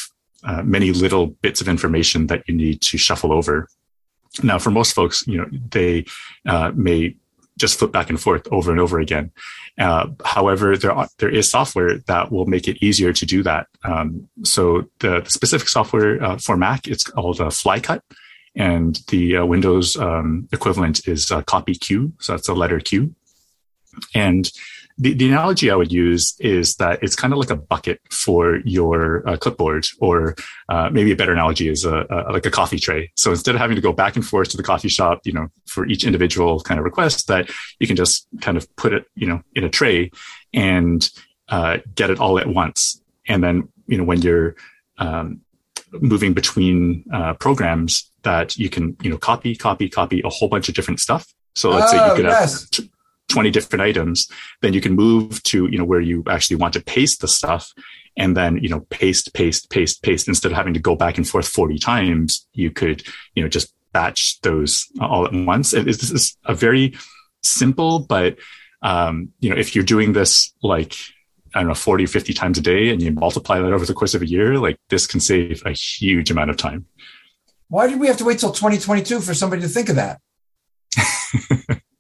[0.65, 3.69] many little bits of information that you need to shuffle over?
[4.43, 6.05] Now, for most folks, you know, they
[6.75, 7.17] may
[7.59, 9.31] just flip back and forth over and over again.
[9.79, 13.67] Uh, however, there are, there is software that will make it easier to do that.
[13.85, 18.01] Um, so the, the, specific software uh, for Mac it's called uh, FlyCut,
[18.55, 22.13] and the uh, Windows um, equivalent is uh, Copy Q.
[22.21, 23.15] So that's a letter Q,
[24.15, 24.51] and
[24.99, 28.61] the, the analogy I would use is that it's kind of like a bucket for
[28.65, 30.35] your uh, clipboard, or
[30.69, 33.11] uh, maybe a better analogy is a, a, like a coffee tray.
[33.17, 35.49] So instead of having to go back and forth to the coffee shop, you know,
[35.67, 39.27] for each individual kind of request, that you can just kind of put it, you
[39.27, 40.11] know, in a tray
[40.53, 41.11] and
[41.49, 43.01] uh, get it all at once.
[43.27, 44.57] And then, you know, when you're
[44.99, 45.41] um,
[45.93, 50.69] moving between uh, programs, that you can, you know, copy, copy, copy a whole bunch
[50.69, 51.27] of different stuff.
[51.55, 52.77] So let's oh, say you oh, could yes.
[52.77, 52.89] have
[53.33, 54.29] 20 different items,
[54.61, 57.73] then you can move to, you know, where you actually want to paste the stuff
[58.17, 60.29] and then, you know, paste, paste, paste, paste.
[60.29, 63.03] Instead of having to go back and forth 40 times, you could,
[63.35, 65.73] you know, just batch those all at once.
[65.73, 66.95] It, this is a very
[67.43, 68.39] simple, but,
[68.83, 70.95] um, you know, if you're doing this like,
[71.55, 74.15] I don't know, 40 50 times a day and you multiply that over the course
[74.15, 76.87] of a year, like this can save a huge amount of time.
[77.69, 80.21] Why did we have to wait till 2022 for somebody to think of that?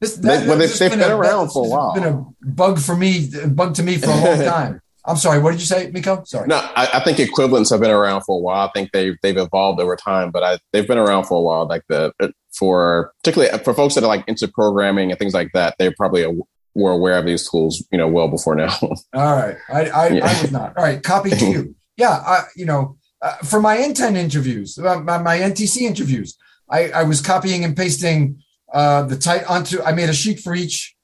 [0.02, 1.94] This, that, they, well, they've, they've been, been a, around for a while.
[1.94, 4.80] Been a bug for me, bug to me for a long time.
[5.04, 5.38] I'm sorry.
[5.38, 6.24] What did you say, Miko?
[6.24, 6.48] Sorry.
[6.48, 8.66] No, I, I, think equivalents have been around for a while.
[8.66, 11.68] I think they've they've evolved over time, but I, they've been around for a while.
[11.68, 12.12] Like the
[12.52, 16.26] for particularly for folks that are like into programming and things like that, they probably
[16.74, 18.76] were aware of these tools, you know, well before now.
[18.82, 20.26] All right, I I, yeah.
[20.26, 20.76] I was not.
[20.76, 21.76] All right, copy to you.
[21.96, 26.36] Yeah, I, you know, uh, for my NTEN interviews, uh, my, my NTC interviews,
[26.68, 28.42] I, I was copying and pasting
[28.72, 29.82] uh, the title onto.
[29.82, 30.96] I made a sheet for each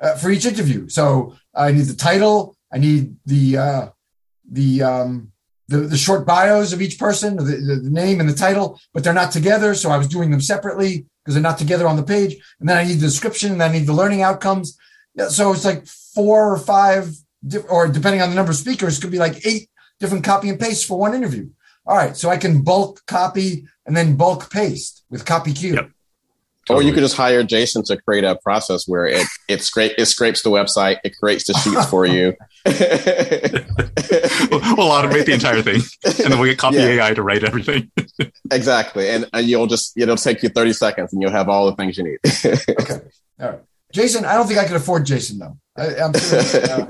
[0.00, 0.88] uh, for each interview.
[0.88, 2.56] So I need the title.
[2.72, 3.88] I need the uh,
[4.50, 5.32] the um,
[5.68, 9.14] the, the short bios of each person, the, the, name and the title, but they're
[9.14, 9.74] not together.
[9.74, 12.36] So I was doing them separately because they're not together on the page.
[12.60, 14.76] And then I need the description and I need the learning outcomes.
[15.14, 17.14] Yeah, so it's like four or five,
[17.68, 19.70] or depending on the number of speakers, could be like eight
[20.00, 21.48] different copy and paste for one interview.
[21.86, 25.74] All right, so I can bulk copy and then bulk paste with copy Q.
[25.74, 25.90] Yep.
[26.66, 26.84] Totally.
[26.84, 30.06] Or you could just hire Jason to create a process where it it, scrape, it
[30.06, 32.34] scrapes the website, it creates the sheets for you.
[32.64, 32.74] we'll,
[34.88, 36.86] automate the entire thing, and then we'll get copy yeah.
[36.86, 37.90] AI to write everything.
[38.50, 41.76] exactly, and, and you'll just it'll take you thirty seconds, and you'll have all the
[41.76, 42.18] things you need.
[42.80, 43.00] okay,
[43.40, 43.60] all right,
[43.92, 44.24] Jason.
[44.24, 45.58] I don't think I could afford Jason though.
[45.76, 46.86] I, am sure, uh,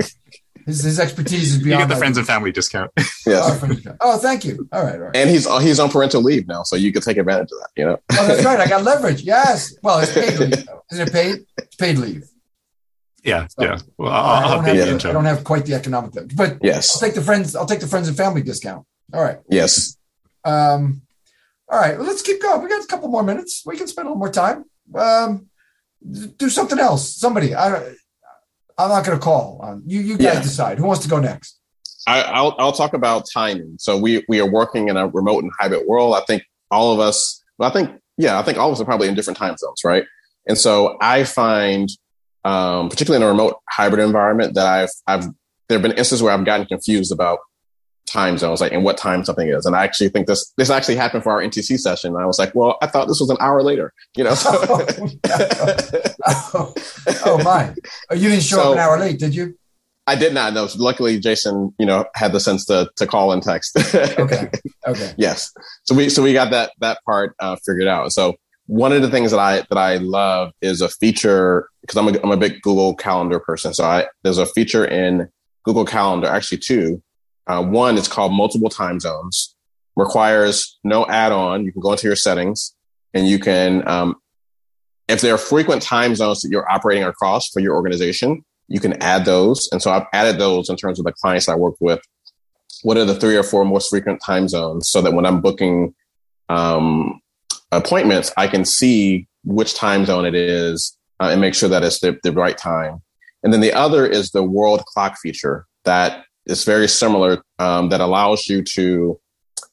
[0.67, 1.83] his, his expertise is beyond.
[1.83, 2.91] You get the friends and family discount.
[3.27, 3.63] yes.
[3.63, 4.69] Oh, oh, thank you.
[4.73, 5.17] All right, all right.
[5.17, 7.69] And he's he's on parental leave now, so you can take advantage of that.
[7.77, 7.99] You know.
[8.13, 8.61] oh, that's right.
[8.61, 9.23] I got leverage.
[9.23, 9.77] Yes.
[9.83, 10.69] Well, it's paid leave.
[10.93, 11.45] Isn't it paid?
[11.59, 12.25] It's paid leave.
[13.23, 13.79] Yeah, so, yeah.
[13.97, 17.01] Well, I'll, I, don't have, the, I don't have quite the economic, but yes, I'll
[17.01, 17.57] take the friends.
[17.57, 18.87] I'll take the friends and family discount.
[19.13, 19.39] All right.
[19.49, 19.97] Yes.
[20.45, 21.03] Um.
[21.69, 21.97] All right.
[21.97, 22.63] Well, let's keep going.
[22.63, 23.63] We got a couple more minutes.
[23.65, 24.65] We can spend a little more time.
[24.95, 25.49] Um.
[26.37, 27.17] Do something else.
[27.17, 27.55] Somebody.
[27.55, 27.95] I
[28.79, 29.61] I'm not going to call.
[29.63, 30.43] Um, you you guys Yeah.
[30.43, 30.79] decide.
[30.79, 31.59] Who wants to go next?
[32.07, 33.77] I, I'll I'll talk about timing.
[33.79, 36.15] So we we are working in a remote and hybrid world.
[36.15, 37.43] I think all of us.
[37.59, 39.81] Well, I think yeah, I think all of us are probably in different time zones,
[39.85, 40.05] right?
[40.47, 41.89] And so I find,
[42.45, 45.25] um, particularly in a remote hybrid environment, that I've I've
[45.69, 47.39] there have been instances where I've gotten confused about
[48.15, 49.67] time zones, like in what time something is.
[49.67, 52.15] And I actually think this this actually happened for our NTC session.
[52.15, 54.35] And I was like, well, I thought this was an hour later, you know.
[54.35, 54.51] So,
[56.27, 56.75] oh,
[57.27, 57.75] oh, my!
[58.11, 59.59] Oh, you didn't show up an hour late, did you?
[60.07, 60.69] I did not know.
[60.77, 63.77] Luckily, Jason, you know, had the sense to to call and text.
[63.95, 64.49] Okay,
[64.87, 65.15] okay.
[65.17, 65.53] yes.
[65.85, 68.13] So we so we got that that part uh, figured out.
[68.13, 68.37] So
[68.67, 72.21] one of the things that I that I love is a feature because I'm a
[72.23, 73.75] I'm a big Google Calendar person.
[73.75, 75.29] So I there's a feature in
[75.65, 77.03] Google Calendar, actually two.
[77.47, 79.55] Uh, one is called multiple time zones.
[79.97, 81.65] Requires no add-on.
[81.65, 82.75] You can go into your settings
[83.13, 84.17] and you can um,
[85.09, 89.01] if there are frequent time zones that you're operating across for your organization, you can
[89.03, 89.69] add those.
[89.71, 92.01] And so I've added those in terms of the clients I work with.
[92.83, 95.95] What are the three or four most frequent time zones so that when I'm booking
[96.49, 97.21] um,
[97.71, 102.01] appointments, I can see which time zone it is uh, and make sure that it's
[102.01, 103.03] the, the right time.
[103.43, 108.01] And then the other is the world clock feature that is very similar, um, that
[108.01, 109.21] allows you to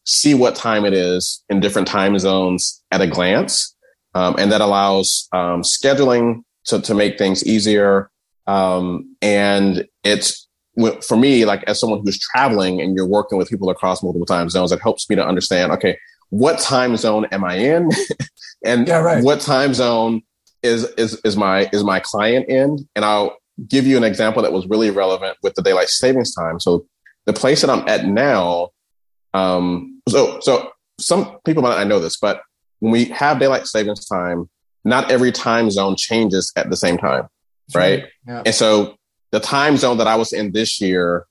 [0.05, 3.75] see what time it is in different time zones at a glance.
[4.13, 8.09] Um, and that allows um, scheduling to, to make things easier.
[8.45, 10.47] Um, and it's
[11.01, 14.49] for me, like as someone who's traveling and you're working with people across multiple time
[14.49, 15.97] zones, it helps me to understand, okay,
[16.29, 17.89] what time zone am I in?
[18.65, 19.23] and Yeah, right.
[19.23, 20.21] what time zone
[20.63, 22.87] is, is, is my, is my client in?
[22.95, 23.37] And I'll
[23.67, 26.59] give you an example that was really relevant with the daylight savings time.
[26.59, 26.85] So
[27.25, 28.69] the place that I'm at now,
[29.33, 32.41] um, so, so some people might not know this, but
[32.79, 34.49] when we have daylight savings time,
[34.83, 37.27] not every time zone changes at the same time.
[37.73, 38.05] Right.
[38.27, 38.43] Yeah.
[38.45, 38.95] And so
[39.31, 41.25] the time zone that I was in this year,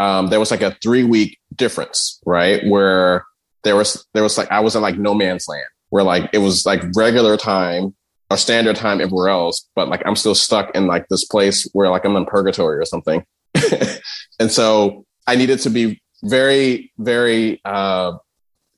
[0.00, 2.66] um, there was like a three week difference, right?
[2.66, 3.24] Where
[3.62, 6.38] there was, there was like, I was in like no man's land where like it
[6.38, 7.94] was like regular time
[8.30, 11.90] or standard time everywhere else, but like I'm still stuck in like this place where
[11.90, 13.24] like I'm in purgatory or something.
[14.40, 18.12] and so I needed to be very, very, uh,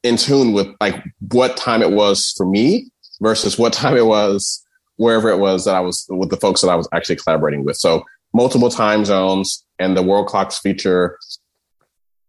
[0.03, 2.91] in tune with like what time it was for me
[3.21, 4.65] versus what time it was
[4.97, 7.77] wherever it was that I was with the folks that I was actually collaborating with.
[7.77, 11.19] So multiple time zones and the world clocks feature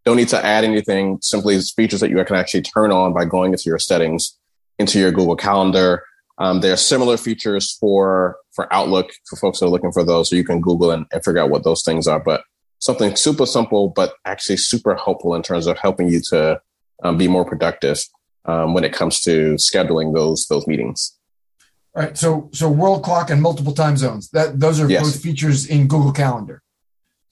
[0.05, 1.19] don't need to add anything.
[1.21, 4.37] Simply features that you can actually turn on by going into your settings,
[4.77, 6.03] into your Google Calendar.
[6.39, 10.29] Um, there are similar features for for Outlook for folks that are looking for those,
[10.29, 12.19] so you can Google and, and figure out what those things are.
[12.19, 12.43] But
[12.79, 16.59] something super simple, but actually super helpful in terms of helping you to
[17.03, 17.99] um, be more productive
[18.45, 21.17] um, when it comes to scheduling those those meetings.
[21.95, 22.17] All right.
[22.17, 24.29] So so world clock and multiple time zones.
[24.29, 25.03] That those are Yes.
[25.03, 26.61] both features in Google Calendar.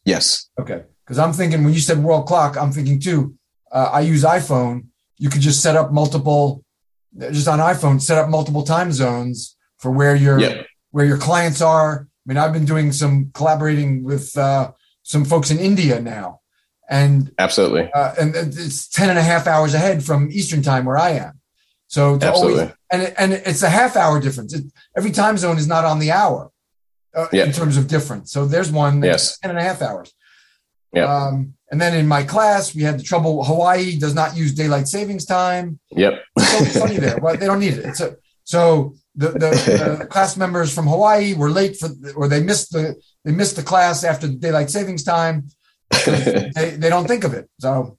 [0.04, 0.50] Yes.
[0.60, 0.84] Okay.
[1.06, 3.36] Because I'm thinking when you said world clock, I'm thinking too.
[3.72, 4.88] Uh, I use iPhone.
[5.18, 6.64] You could just set up multiple,
[7.20, 10.66] just on iPhone, set up multiple time zones for where your Yep.
[10.92, 12.08] where your clients are.
[12.10, 14.72] I mean, I've been doing some collaborating with uh,
[15.04, 16.42] some folks in India now,
[16.90, 17.90] and Absolutely.
[17.94, 21.40] uh, and it's 10 and a half hours ahead from Eastern time where I am.
[21.88, 22.60] So to Absolutely.
[22.64, 24.54] always, and, it, and it's a half hour difference.
[24.54, 24.66] It,
[24.98, 26.52] every time zone is not on the hour
[27.16, 27.46] uh, Yeah.
[27.46, 28.32] in terms of difference.
[28.34, 29.40] So there's one that's Yes.
[29.40, 30.12] 10 and a half hours.
[30.94, 31.06] Yeah.
[31.06, 33.44] Um, and then in my class, we had the trouble.
[33.44, 35.80] Hawaii does not use daylight savings time.
[35.92, 36.14] Yep.
[36.38, 37.86] It's always sunny there, but they don't need it.
[37.86, 42.42] It's a, so the, the, the class members from Hawaii were late for, or they
[42.42, 42.96] missed the,
[43.26, 45.48] they missed the class after the daylight savings time.
[46.06, 47.50] They, they don't think of it.
[47.60, 47.98] So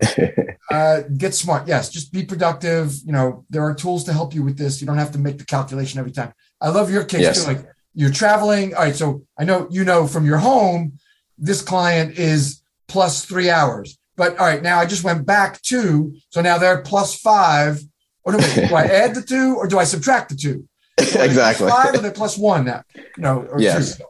[0.70, 1.68] uh, get smart.
[1.68, 2.94] Yes, just be productive.
[3.04, 4.80] You know, there are tools to help you with this.
[4.80, 6.32] You don't have to make the calculation every time.
[6.60, 7.44] I love your case Yes.
[7.44, 7.52] too.
[7.52, 8.74] Like you're traveling.
[8.74, 10.98] All right, so I know you know from your home,
[11.38, 12.59] this client is
[12.90, 13.98] plus three hours.
[14.16, 17.80] But all right, now I just went back two, so now they're plus five.
[18.24, 20.68] Or do, wait, do I add the two or do I subtract the two?
[20.98, 21.70] exactly.
[21.70, 22.82] Five or they're plus one now?
[23.16, 23.96] Know, or Yes.
[23.96, 24.04] two.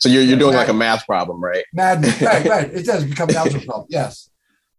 [0.00, 1.64] So you're you're doing like a math problem, right?
[1.72, 2.20] Madness.
[2.30, 2.74] right, right.
[2.74, 3.86] It does become an algebra problem.
[3.88, 4.30] Yes.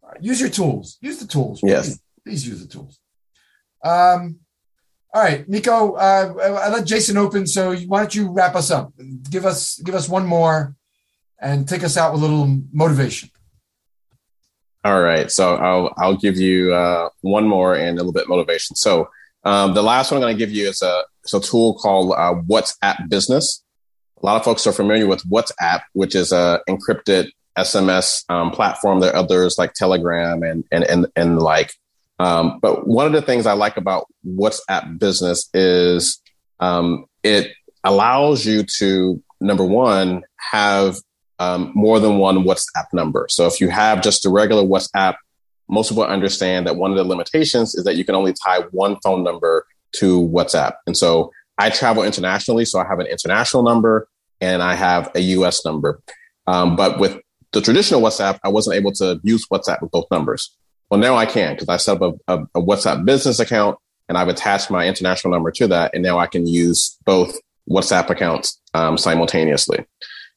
[0.01, 0.21] All right.
[0.21, 0.97] Use your tools.
[0.99, 1.61] Use the tools.
[1.63, 1.87] Yes.
[1.87, 2.99] Please, please use the tools.
[3.85, 4.39] Um,
[5.13, 5.93] all right, Miko.
[5.93, 8.91] Uh, I let Jason open, so why don't you wrap us up?
[9.29, 10.75] Give us give us one more,
[11.39, 13.29] and take us out with a little motivation.
[14.83, 15.31] All right.
[15.31, 18.75] So I'll I'll give you uh, one more and a little bit motivation.
[18.75, 19.09] So
[19.45, 22.11] um, the last one I'm going to give you is a it's a tool called
[22.11, 23.63] uh, WhatsApp Business.
[24.21, 28.99] A lot of folks are familiar with WhatsApp, which is a encrypted SMS um, platform.
[28.99, 31.73] There are others like Telegram and and and and like.
[32.19, 36.21] Um, but one of the things I like about WhatsApp Business is
[36.59, 37.51] um, it
[37.83, 40.97] allows you to number one, have
[41.39, 43.27] um, more than one WhatsApp number.
[43.29, 45.15] So if you have just a regular WhatsApp,
[45.69, 48.97] most people understand that one of the limitations is that you can only tie one
[49.03, 50.73] phone number to WhatsApp.
[50.85, 54.07] And so I travel internationally, so I have an international number
[54.41, 56.01] and I have a US number.
[56.47, 57.19] Um, but with
[57.53, 60.55] the traditional WhatsApp, I wasn't able to use WhatsApp with both numbers.
[60.89, 63.77] Well, now I can because I set up a, a, a, WhatsApp business account
[64.09, 65.91] and I've attached my international number to that.
[65.93, 69.85] And now I can use both WhatsApp accounts um, simultaneously.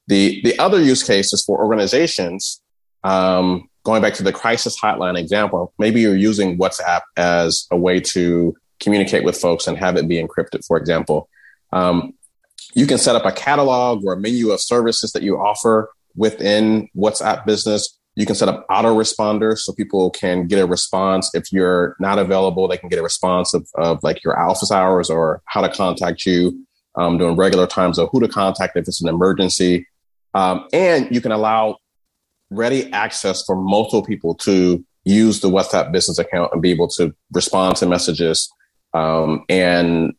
[0.09, 2.61] The, the other use case is for organizations.
[3.03, 8.01] Um, going back to the crisis hotline example, maybe you're using WhatsApp as a way
[8.01, 11.29] to communicate with folks and have it be encrypted, for example.
[11.73, 12.15] Um,
[12.75, 16.89] you can set up a catalog or a menu of services that you offer within
[16.97, 17.99] WhatsApp business.
[18.17, 21.31] You can set up autoresponders so people can get a response.
[21.35, 25.11] If you're not available, they can get a response of, of like your office hours
[25.11, 29.03] or how to contact you um, during regular times or who to contact if it's
[29.03, 29.87] an emergency.
[30.37, 31.79] Um, and you can allow
[32.51, 37.15] ready access for multiple people to use the WhatsApp business account and be able to
[37.33, 38.53] respond to messages
[38.93, 40.13] um, and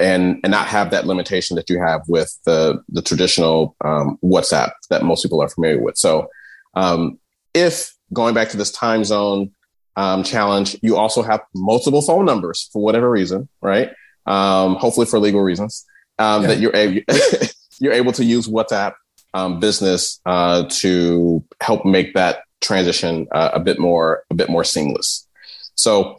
[0.00, 4.72] and and not have that limitation that you have with the the traditional um, WhatsApp
[4.88, 5.96] that most people are familiar with.
[5.96, 6.28] So,
[6.74, 7.20] um,
[7.54, 9.52] if going back to this time zone
[9.94, 13.90] um, challenge, you also have multiple phone numbers for whatever reason, right?
[14.26, 15.86] Um, hopefully for legal reasons,
[16.18, 16.48] um, yeah.
[16.48, 17.02] that you're able
[17.78, 18.94] you're able to use WhatsApp
[19.34, 24.64] um, business uh, to help make that transition uh, a bit more a bit more
[24.64, 25.26] seamless.
[25.74, 26.16] So.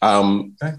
[0.00, 0.76] Um, okay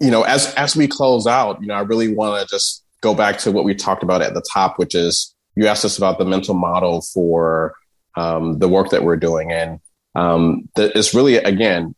[0.00, 3.14] you know, as as we close out, you know, I really want to just go
[3.14, 6.18] back to what we talked about at the top, which is you asked us about
[6.18, 7.74] the mental model for
[8.16, 9.80] um, the work that we're doing, and
[10.14, 11.94] um, that is really again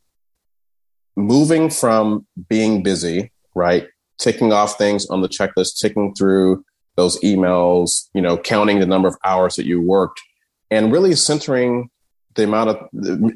[1.16, 6.64] moving from being busy, right, ticking off things on the checklist, ticking through
[6.98, 10.20] those emails, you know, counting the number of hours that you worked,
[10.68, 11.88] and really centering
[12.34, 12.76] the amount of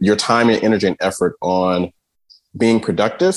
[0.01, 1.93] your time and energy and effort on
[2.59, 3.37] being productive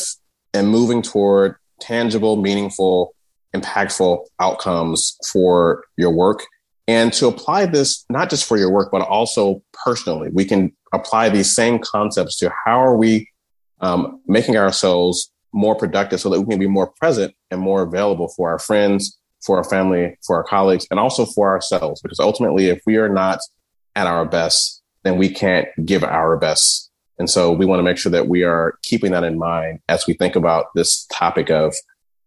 [0.51, 3.13] and moving toward tangible, meaningful,
[3.55, 6.43] impactful outcomes for your work.
[6.87, 11.29] And to apply this, not just for your work, but also personally, we can apply
[11.29, 13.29] these same concepts to how are we
[13.79, 18.27] um, making ourselves more productive so that we can be more present and more available
[18.27, 22.01] for our friends, for our family, for our colleagues, and also for ourselves.
[22.01, 23.39] Because ultimately, if we are not
[23.95, 26.85] at our best, then we can't give our best
[27.17, 30.05] and so we want to make sure that we are keeping that in mind as
[30.05, 31.73] we think about this topic of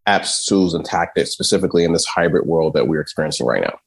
[0.06, 3.78] apps, tools, and tactics, specifically in this hybrid world that we're experiencing right now.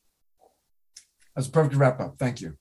[1.35, 2.17] That's a perfect wrap up.
[2.19, 2.55] Thank you.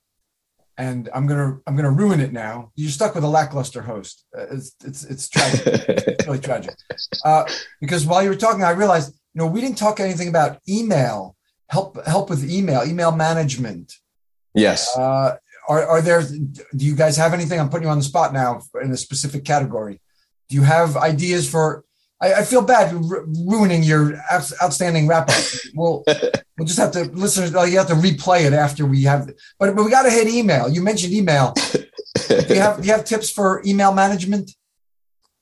[0.79, 2.71] And I'm gonna I'm gonna ruin it now.
[2.75, 4.25] You're stuck with a lackluster host.
[4.35, 5.67] Uh, it's it's it's tragic.
[5.67, 6.75] it's really tragic.
[7.23, 7.45] Uh,
[7.83, 11.37] because while you were talking, I realized know we didn't talk anything about email
[11.71, 13.95] help help with email email management.
[14.55, 14.95] Yes.
[14.97, 15.37] Uh,
[15.69, 17.59] are, are there do you guys have anything?
[17.59, 20.01] I'm putting you on the spot now in a specific category.
[20.49, 21.85] Do you have ideas for
[22.21, 25.37] i, I feel bad ruining your outstanding wrap up.
[25.75, 26.03] We'll
[26.59, 29.85] we'll just have to listen you have to replay it after we have but, but
[29.85, 30.69] we got to hit email.
[30.69, 31.55] You mentioned email.
[32.29, 34.51] Do you have do you have tips for email management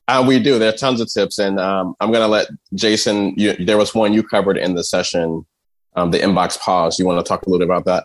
[0.08, 0.58] uh, we do.
[0.58, 3.34] There are tons of tips, and um, I'm going to let Jason.
[3.36, 5.46] You, there was one you covered in the session,
[5.94, 6.98] um, the inbox pause.
[6.98, 8.04] You want to talk a little bit about that?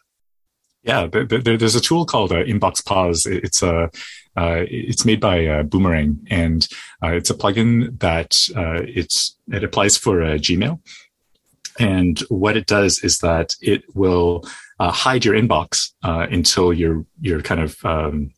[0.84, 3.28] Yeah, there's a tool called uh, Inbox Pause.
[3.28, 3.90] It's a
[4.36, 6.68] uh, it's made by uh, Boomerang, and
[7.02, 10.82] uh, it's a plugin that uh, it's it applies for uh, Gmail.
[11.80, 14.44] And what it does is that it will
[14.80, 18.34] hide your inbox until you're you're kind of um,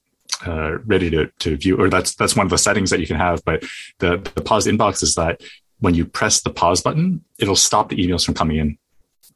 [0.85, 1.77] ready to to view.
[1.77, 3.43] Or that's that's one of the settings that you can have.
[3.45, 3.63] But
[3.99, 5.41] the the pause inbox is that
[5.79, 8.77] when you press the pause button, it'll stop the emails from coming in,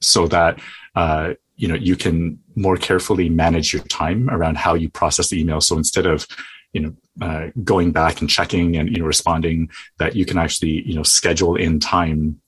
[0.02, 0.60] so that
[0.96, 5.40] uh, you know you can more carefully manage your time around how you process the
[5.40, 6.26] email so instead of
[6.74, 10.82] you know uh, going back and checking and you know responding that you can actually
[10.88, 12.42] you know schedule in time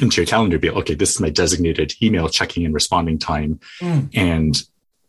[0.00, 4.08] into your calendar be okay this is my designated email checking and responding time mm.
[4.14, 4.62] and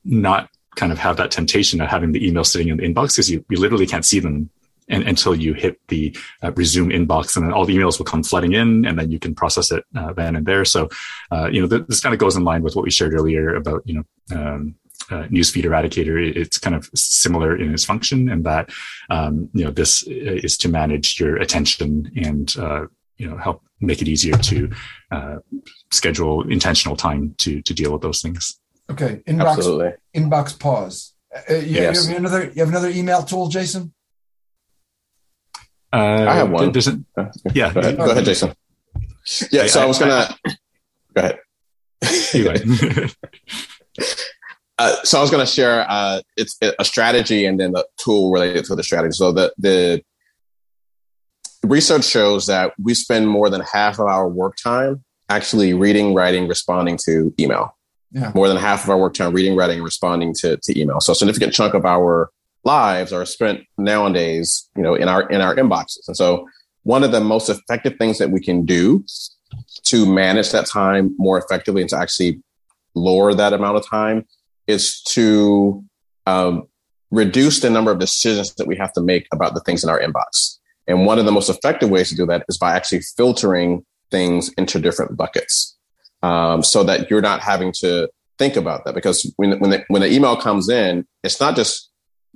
[0.03, 3.29] not kind of have that temptation of having the email sitting in the inbox because
[3.29, 4.49] you, you literally can't see them
[4.87, 8.23] and, until you hit the uh, resume inbox and then all the emails will come
[8.23, 10.65] flooding in and then you can process it uh, then and there.
[10.65, 10.89] So,
[11.31, 13.55] uh, you know, th- this kind of goes in line with what we shared earlier
[13.55, 14.75] about, you know, um,
[15.11, 16.35] uh, newsfeed eradicator.
[16.35, 18.71] It's kind of similar in its function and that,
[19.09, 22.85] um, you know, this is to manage your attention and, uh,
[23.17, 24.69] you know, help make it easier to
[25.11, 25.37] uh,
[25.91, 28.59] schedule intentional time to to deal with those things.
[28.89, 29.93] Okay, inbox Absolutely.
[30.15, 31.13] inbox pause.
[31.33, 32.07] Uh, you, yes.
[32.07, 33.93] you have another you have another email tool, Jason?
[35.91, 36.71] Uh, I have one.
[36.71, 36.99] There's a,
[37.53, 37.73] yeah.
[37.73, 38.53] Go ahead, go ahead Jason.
[39.51, 40.35] Yeah, so I, I was gonna.
[41.13, 41.39] Go ahead.
[44.77, 48.31] uh, so I was going to share uh, it's a strategy and then the tool
[48.31, 49.13] related to the strategy.
[49.13, 50.03] So the the
[51.63, 56.47] research shows that we spend more than half of our work time actually reading, writing,
[56.47, 57.74] responding to email.
[58.15, 58.31] Yeah.
[58.33, 61.01] More than half of our work time reading, writing, and responding to, to email.
[61.01, 62.29] So a significant chunk of our
[62.63, 66.07] lives are spent nowadays, you know, in our in our inboxes.
[66.07, 66.47] And so
[66.83, 69.03] one of the most effective things that we can do
[69.83, 72.41] to manage that time more effectively and to actually
[72.93, 74.25] lower that amount of time
[74.65, 75.83] is to
[76.25, 76.63] um,
[77.11, 79.99] reduce the number of decisions that we have to make about the things in our
[79.99, 80.57] inbox.
[80.87, 84.49] And one of the most effective ways to do that is by actually filtering things
[84.57, 85.74] into different buckets
[86.25, 88.09] um, so that you're not having to
[88.39, 88.95] think about that.
[88.95, 91.91] Because when, when, the, when the email comes in, it's not just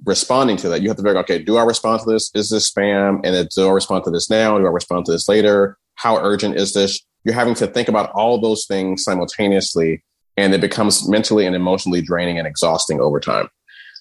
[0.06, 0.82] responding to that.
[0.82, 2.32] You have to figure, okay, do I respond to this?
[2.36, 3.22] Is this spam?
[3.24, 4.58] And then do I respond to this now?
[4.58, 5.78] Do I respond to this later?
[5.96, 7.02] How urgent is this?
[7.24, 10.04] You're having to think about all those things simultaneously,
[10.38, 13.50] and it becomes mentally and emotionally draining and exhausting over time.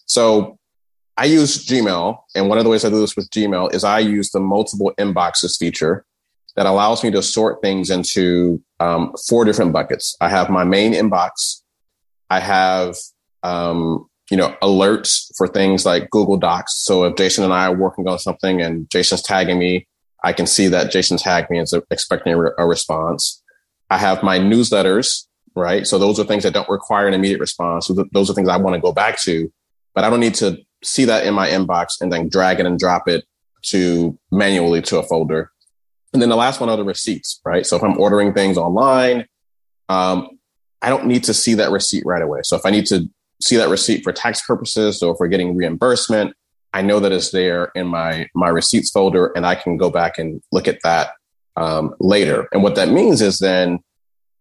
[0.07, 0.59] So
[1.17, 3.99] I use Gmail, and one of the ways I do this with Gmail is I
[3.99, 6.05] use the multiple inboxes feature
[6.59, 10.17] that allows me to sort things into um, four different buckets.
[10.21, 11.63] I have my main inbox.
[12.29, 12.97] I have
[13.45, 16.83] um, you know, alerts for things like Google Docs.
[16.83, 19.87] So if Jason and I are working on something and Jason's tagging me,
[20.25, 23.41] I can see that Jason tagged me and is expecting a, re- a response.
[23.89, 25.87] I have my newsletters, right?
[25.87, 27.87] So those are things that don't require an immediate response.
[27.87, 29.49] So th- those are things I want to go back to,
[29.95, 32.81] but I don't need to see that in my inbox and then drag it and
[32.81, 33.25] drop it
[33.67, 35.53] to manually to a folder.
[36.13, 37.67] And then the last one are the receipts, right?
[37.67, 39.27] So if I'm ordering things online,
[39.89, 40.29] um,
[40.81, 42.41] I don't need to see that receipt right away.
[42.45, 43.09] So if I need to
[43.43, 46.35] see that receipt for tax purposes or if we're getting reimbursement,
[46.73, 50.19] I know that it's there in my my receipts folder, and I can go back
[50.19, 51.13] and look at that
[51.57, 52.47] um, later.
[52.53, 53.81] And what that means is then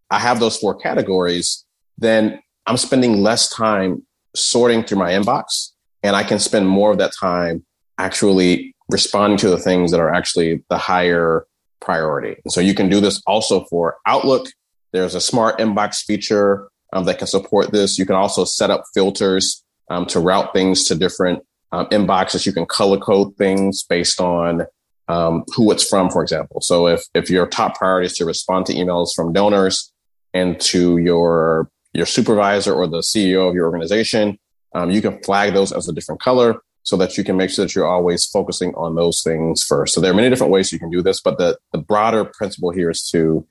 [0.10, 1.66] I have those four categories.
[1.98, 4.06] Then I'm spending less time
[4.36, 5.72] sorting through my inbox,
[6.04, 7.66] and I can spend more of that time
[7.98, 11.47] actually responding to the things that are actually the higher
[11.80, 12.42] priority.
[12.48, 14.48] So you can do this also for Outlook.
[14.94, 17.98] There's a smart inbox feature um, that can support this.
[17.98, 22.46] You can also set up filters um, to route things to different um, inboxes.
[22.46, 24.66] You can color code things based on
[25.08, 26.62] um, who it's from, for example.
[26.62, 29.92] So if if your top priority is to respond to emails from donors
[30.34, 34.38] and to your your supervisor or the CEO of your organization,
[34.76, 37.66] um, you can flag those as a different color so that you can make sure
[37.66, 39.94] that you're always focusing on those things first.
[39.94, 42.72] So there are many different ways you can do this, but the the broader principle
[42.72, 43.46] here is to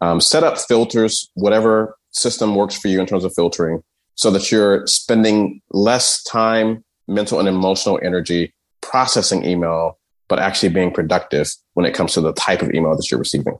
[0.00, 3.84] um, set up filters, whatever system works for you in terms of filtering
[4.16, 9.96] so that you're spending less time, mental and emotional energy processing email,
[10.28, 13.56] but actually being productive when it comes to the type of email that you're receiving.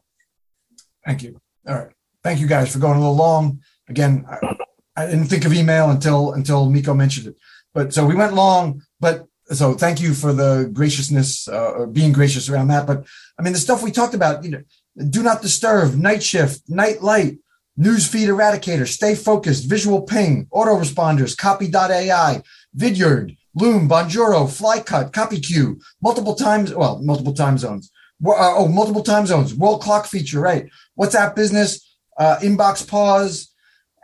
[1.07, 1.41] Thank you.
[1.69, 1.93] All right.
[2.25, 3.61] Thank you guys for going a little long.
[3.89, 4.57] Again, I,
[4.97, 7.37] I didn't think of email until until Miko mentioned it.
[7.75, 12.13] But so we went long, but so thank you for the graciousness uh, or being
[12.13, 12.87] gracious around that.
[12.87, 13.07] But
[13.39, 14.63] I mean, the stuff we talked about, you know,
[15.09, 17.39] do not disturb, night shift, night light,
[17.79, 22.43] Newsfeed Eradicator, Stay Focused, Visual Ping, Autoresponders, Copy.ai,
[22.77, 27.91] Vidyard, Loom, Bonjoro, Flycut, CopyQ, multiple times, well, multiple time zones.
[28.25, 30.69] Uh, oh, multiple time zones, world clock feature, right?
[30.99, 33.51] WhatsApp business, uh, inbox pause,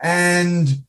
[0.02, 0.86] and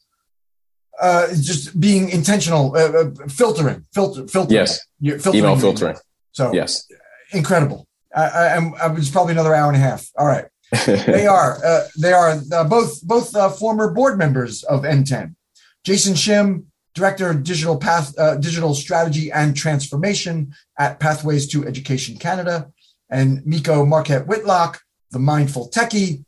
[0.99, 4.55] uh, just being intentional, uh, uh filtering, filter, filtering.
[4.55, 4.81] Yes.
[5.01, 5.97] filtering Email filtering.
[6.31, 6.87] So, yes.
[7.31, 7.87] Incredible.
[8.15, 10.09] I, I, I was probably another hour and a half.
[10.17, 10.45] All right
[10.85, 11.63] they are.
[11.63, 15.35] Uh, they are uh, both both uh, former board members of NTEN.
[15.83, 22.17] Jason Shim, director of digital path, uh, digital strategy and transformation at Pathways to Education
[22.17, 22.69] Canada,
[23.09, 24.81] and Miko Marquette Whitlock,
[25.11, 26.25] the mindful techie,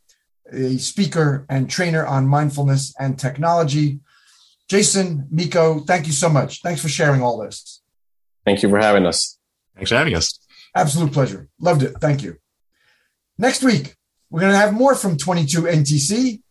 [0.50, 4.00] a speaker and trainer on mindfulness and technology.
[4.70, 6.62] Jason, Miko, thank you so much.
[6.62, 7.82] Thanks for sharing all this.
[8.44, 9.36] Thank you for having us.
[9.74, 10.38] Thanks for having us.
[10.76, 11.48] Absolute pleasure.
[11.58, 11.94] Loved it.
[12.00, 12.36] Thank you.
[13.36, 13.96] Next week,
[14.30, 16.42] we're going to have more from 22 NTC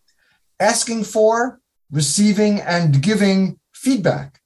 [0.60, 4.42] asking for, receiving, and giving feedback.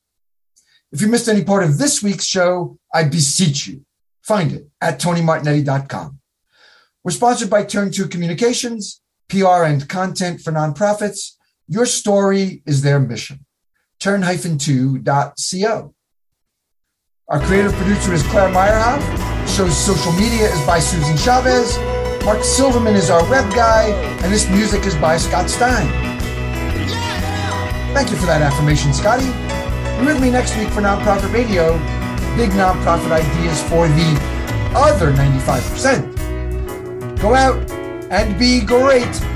[0.91, 3.83] If you missed any part of this week's show, I beseech you,
[4.21, 6.19] find it at tonymartignetti.com.
[7.03, 11.31] We're sponsored by Turn Two Communications, PR and content for nonprofits.
[11.67, 13.42] Your story is their mission.
[14.03, 15.93] Turn-2.co.
[17.29, 18.99] Our creative producer is Claire Meyerhoff.
[19.47, 21.77] Show's social media is by Susan Chavez.
[22.25, 25.87] Mark Silverman is our web guy, and this music is by Scott Stein.
[27.93, 29.31] Thank you for that affirmation, Scotty.
[30.01, 31.77] Be with me next week for Nonprofit Radio,
[32.35, 34.19] big nonprofit ideas for the
[34.75, 37.21] other 95%.
[37.21, 37.71] Go out
[38.11, 39.32] and be great.